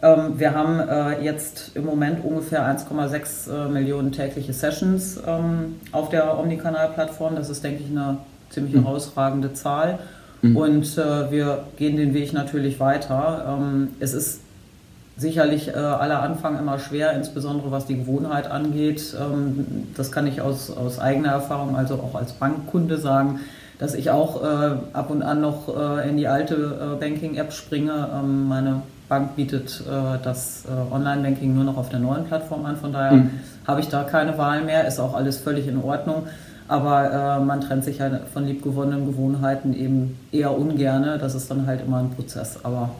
Ähm, 0.02 0.38
wir 0.38 0.54
haben 0.54 0.80
äh, 0.80 1.22
jetzt 1.22 1.72
im 1.74 1.84
Moment 1.84 2.24
ungefähr 2.24 2.64
1,6 2.64 3.66
äh, 3.66 3.68
Millionen 3.68 4.12
tägliche 4.12 4.52
Sessions 4.52 5.20
ähm, 5.26 5.76
auf 5.92 6.08
der 6.08 6.38
Omnikanal-Plattform. 6.38 7.36
Das 7.36 7.50
ist, 7.50 7.62
denke 7.62 7.82
ich, 7.82 7.90
eine 7.90 8.18
ziemlich 8.48 8.74
mhm. 8.74 8.84
herausragende 8.84 9.52
Zahl. 9.52 9.98
Mhm. 10.42 10.56
Und 10.56 10.98
äh, 10.98 11.30
wir 11.30 11.64
gehen 11.76 11.96
den 11.96 12.14
Weg 12.14 12.32
natürlich 12.32 12.80
weiter. 12.80 13.58
Ähm, 13.58 13.88
es 14.00 14.14
ist 14.14 14.40
sicherlich 15.18 15.76
aller 15.76 16.22
Anfang 16.22 16.58
immer 16.58 16.78
schwer, 16.78 17.12
insbesondere 17.12 17.70
was 17.70 17.84
die 17.84 17.94
Gewohnheit 17.96 18.50
angeht. 18.50 19.14
Das 19.94 20.12
kann 20.12 20.26
ich 20.26 20.40
aus, 20.40 20.70
aus 20.70 20.98
eigener 20.98 21.28
Erfahrung, 21.28 21.76
also 21.76 21.96
auch 21.96 22.14
als 22.14 22.32
Bankkunde 22.32 22.96
sagen, 22.96 23.40
dass 23.78 23.94
ich 23.94 24.10
auch 24.10 24.42
äh, 24.42 24.76
ab 24.94 25.10
und 25.10 25.22
an 25.22 25.42
noch 25.42 25.68
äh, 25.68 26.08
in 26.08 26.16
die 26.16 26.26
alte 26.26 26.54
äh, 26.54 26.98
Banking-App 26.98 27.52
springe. 27.52 28.08
Ähm, 28.14 28.48
meine 28.48 28.80
Bank 29.10 29.36
bietet 29.36 29.82
äh, 29.86 30.18
das 30.24 30.64
äh, 30.64 30.94
Online-Banking 30.94 31.54
nur 31.54 31.64
noch 31.64 31.76
auf 31.76 31.90
der 31.90 31.98
neuen 31.98 32.24
Plattform 32.24 32.64
an, 32.64 32.78
von 32.78 32.94
daher 32.94 33.12
mhm. 33.12 33.30
habe 33.66 33.80
ich 33.80 33.88
da 33.88 34.04
keine 34.04 34.38
Wahl 34.38 34.64
mehr, 34.64 34.88
ist 34.88 34.98
auch 34.98 35.12
alles 35.12 35.36
völlig 35.36 35.68
in 35.68 35.82
Ordnung. 35.82 36.22
Aber 36.68 37.40
man 37.44 37.60
trennt 37.60 37.82
sich 37.82 38.00
halt 38.00 38.20
von 38.32 38.46
liebgewonnenen 38.46 39.04
Gewohnheiten 39.04 39.74
eben 39.74 40.16
eher 40.30 40.56
ungerne. 40.56 41.18
Das 41.18 41.34
ist 41.34 41.50
dann 41.50 41.66
halt 41.66 41.80
immer 41.84 41.98
ein 41.98 42.10
Prozess. 42.10 42.60
Aber 42.62 42.90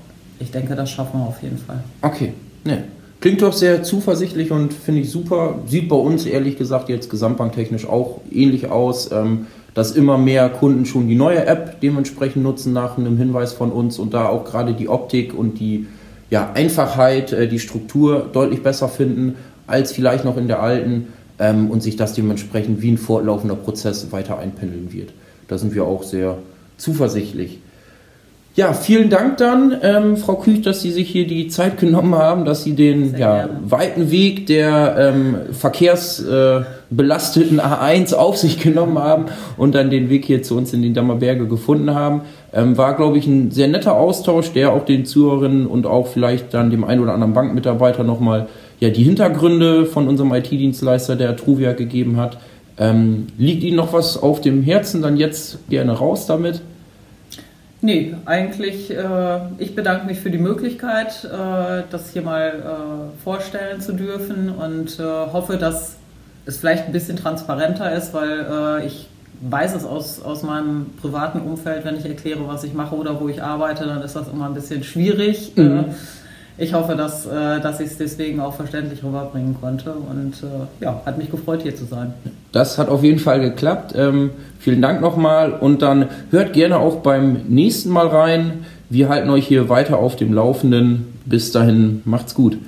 ich 0.41 0.51
denke, 0.51 0.75
das 0.75 0.91
schaffen 0.91 1.21
wir 1.21 1.29
auf 1.29 1.41
jeden 1.41 1.59
Fall. 1.59 1.79
Okay, 2.03 2.35
ne. 2.65 2.83
Klingt 3.21 3.43
doch 3.43 3.53
sehr 3.53 3.83
zuversichtlich 3.83 4.51
und 4.51 4.73
finde 4.73 5.03
ich 5.03 5.11
super. 5.11 5.61
Sieht 5.67 5.91
bei 5.91 5.97
uns 5.97 6.25
ehrlich 6.25 6.57
gesagt 6.57 6.89
jetzt 6.89 7.11
gesamtbanktechnisch 7.11 7.87
auch 7.87 8.23
ähnlich 8.33 8.71
aus, 8.71 9.13
ähm, 9.13 9.47
dass 9.75 9.93
immer 9.93 10.17
mehr 10.17 10.49
Kunden 10.49 10.87
schon 10.87 11.07
die 11.07 11.15
neue 11.15 11.45
App 11.45 11.81
dementsprechend 11.83 12.43
nutzen 12.43 12.73
nach 12.73 12.97
einem 12.97 13.19
Hinweis 13.19 13.53
von 13.53 13.71
uns 13.73 13.99
und 13.99 14.15
da 14.15 14.27
auch 14.27 14.45
gerade 14.45 14.73
die 14.73 14.89
Optik 14.89 15.33
und 15.33 15.61
die 15.61 15.87
ja, 16.31 16.53
Einfachheit, 16.55 17.33
äh, 17.33 17.49
die 17.49 17.59
Struktur 17.59 18.31
deutlich 18.33 18.63
besser 18.63 18.89
finden 18.89 19.37
als 19.67 19.93
vielleicht 19.93 20.25
noch 20.25 20.37
in 20.37 20.49
der 20.49 20.63
alten 20.63 21.09
ähm, 21.39 21.71
und 21.71 21.83
sich 21.83 21.97
das 21.97 22.15
dementsprechend 22.15 22.83
wie 22.83 22.93
ein 22.93 22.99
fortlaufender 22.99 23.57
Prozess 23.57 24.11
weiter 24.13 24.39
einpendeln 24.39 24.93
wird. 24.93 25.11
Da 25.49 25.59
sind 25.59 25.75
wir 25.75 25.85
auch 25.85 26.03
sehr 26.03 26.39
zuversichtlich. 26.77 27.59
Ja, 28.57 28.73
vielen 28.73 29.11
Dank 29.11 29.37
dann, 29.37 29.77
ähm, 29.81 30.17
Frau 30.17 30.35
Küch, 30.35 30.63
dass 30.63 30.83
Sie 30.83 30.91
sich 30.91 31.09
hier 31.09 31.25
die 31.25 31.47
Zeit 31.47 31.79
genommen 31.79 32.17
haben, 32.17 32.45
dass 32.45 32.65
Sie 32.65 32.75
den 32.75 33.17
ja, 33.17 33.49
weiten 33.65 34.11
Weg 34.11 34.49
der 34.49 34.97
ähm, 34.99 35.37
verkehrsbelasteten 35.53 37.61
äh, 37.61 37.63
A1 37.63 38.13
auf 38.15 38.37
sich 38.37 38.59
genommen 38.63 38.99
haben 38.99 39.27
und 39.57 39.77
dann 39.77 39.89
den 39.89 40.11
Weg 40.11 40.25
hier 40.25 40.43
zu 40.43 40.57
uns 40.57 40.73
in 40.73 40.83
den 40.83 40.95
Dammerberge 40.95 41.47
gefunden 41.47 41.95
haben. 41.95 42.23
Ähm, 42.53 42.77
war, 42.77 42.97
glaube 42.97 43.19
ich, 43.19 43.27
ein 43.27 43.51
sehr 43.51 43.69
netter 43.69 43.95
Austausch, 43.97 44.53
der 44.53 44.73
auch 44.73 44.85
den 44.85 45.05
Zuhörerinnen 45.05 45.67
und 45.67 45.87
auch 45.87 46.09
vielleicht 46.09 46.53
dann 46.53 46.71
dem 46.71 46.83
einen 46.83 47.01
oder 47.01 47.15
anderen 47.15 47.33
Bankmitarbeiter 47.33 48.03
nochmal 48.03 48.49
ja, 48.81 48.89
die 48.89 49.05
Hintergründe 49.05 49.87
von 49.87 50.09
unserem 50.09 50.33
IT-Dienstleister, 50.33 51.15
der 51.15 51.37
Truvia, 51.37 51.75
gegeben 51.75 52.17
hat. 52.17 52.39
Ähm, 52.79 53.29
liegt 53.39 53.63
Ihnen 53.63 53.77
noch 53.77 53.93
was 53.93 54.21
auf 54.21 54.41
dem 54.41 54.63
Herzen? 54.63 55.03
Dann 55.03 55.17
jetzt 55.17 55.69
gerne 55.69 55.93
raus 55.93 56.27
damit. 56.27 56.63
Nee, 57.83 58.15
eigentlich, 58.25 58.91
äh, 58.91 59.41
ich 59.59 59.75
bedanke 59.75 60.07
mich 60.07 60.19
für 60.19 60.31
die 60.31 60.39
Möglichkeit, 60.39 61.25
äh, 61.25 61.83
das 61.91 62.13
hier 62.13 62.23
mal 62.23 62.49
äh, 62.49 63.23
vorstellen 63.23 63.81
zu 63.81 63.93
dürfen 63.93 64.51
und 64.51 64.99
äh, 64.99 65.03
hoffe, 65.03 65.57
dass 65.57 65.97
es 66.47 66.59
vielleicht 66.59 66.87
ein 66.87 66.93
bisschen 66.93 67.17
transparenter 67.17 67.93
ist, 67.93 68.13
weil 68.13 68.81
äh, 68.81 68.87
ich 68.87 69.09
weiß 69.41 69.75
es 69.75 69.85
aus, 69.85 70.23
aus 70.23 70.43
meinem 70.43 70.87
privaten 71.01 71.41
Umfeld, 71.41 71.85
wenn 71.85 71.97
ich 71.97 72.05
erkläre, 72.05 72.47
was 72.47 72.65
ich 72.65 72.75
mache 72.75 72.95
oder 72.95 73.21
wo 73.21 73.29
ich 73.29 73.43
arbeite, 73.43 73.87
dann 73.87 74.03
ist 74.03 74.15
das 74.15 74.29
immer 74.29 74.47
ein 74.47 74.55
bisschen 74.55 74.85
schwierig. 74.85 75.53
Mhm. 75.57 75.79
Äh, 75.79 75.85
ich 76.59 76.75
hoffe, 76.75 76.95
dass, 76.95 77.25
äh, 77.27 77.61
dass 77.61 77.81
ich 77.81 77.87
es 77.87 77.97
deswegen 77.97 78.41
auch 78.41 78.55
verständlich 78.55 79.03
rüberbringen 79.03 79.57
konnte 79.59 79.93
und 79.93 80.35
äh, 80.43 80.85
ja, 80.85 81.01
hat 81.07 81.17
mich 81.17 81.31
gefreut, 81.31 81.63
hier 81.63 81.75
zu 81.75 81.87
sein. 81.87 82.13
Das 82.53 82.77
hat 82.77 82.91
auf 82.91 83.03
jeden 83.03 83.19
Fall 83.19 83.41
geklappt. 83.41 83.95
Ähm, 83.97 84.31
vielen 84.59 84.83
Dank 84.83 85.01
nochmal 85.01 85.53
und 85.53 85.81
dann 85.81 86.09
hört 86.31 86.53
gerne 86.53 86.77
auch 86.77 86.97
beim 86.97 87.45
nächsten 87.49 87.89
Mal 87.89 88.09
rein. 88.09 88.67
Wir 88.91 89.09
halten 89.09 89.31
euch 89.31 89.47
hier 89.47 89.71
weiter 89.71 89.99
auf 89.99 90.17
dem 90.17 90.35
Laufenden. 90.35 91.15
Bis 91.25 91.51
dahin, 91.51 92.03
macht's 92.05 92.35
gut. 92.35 92.59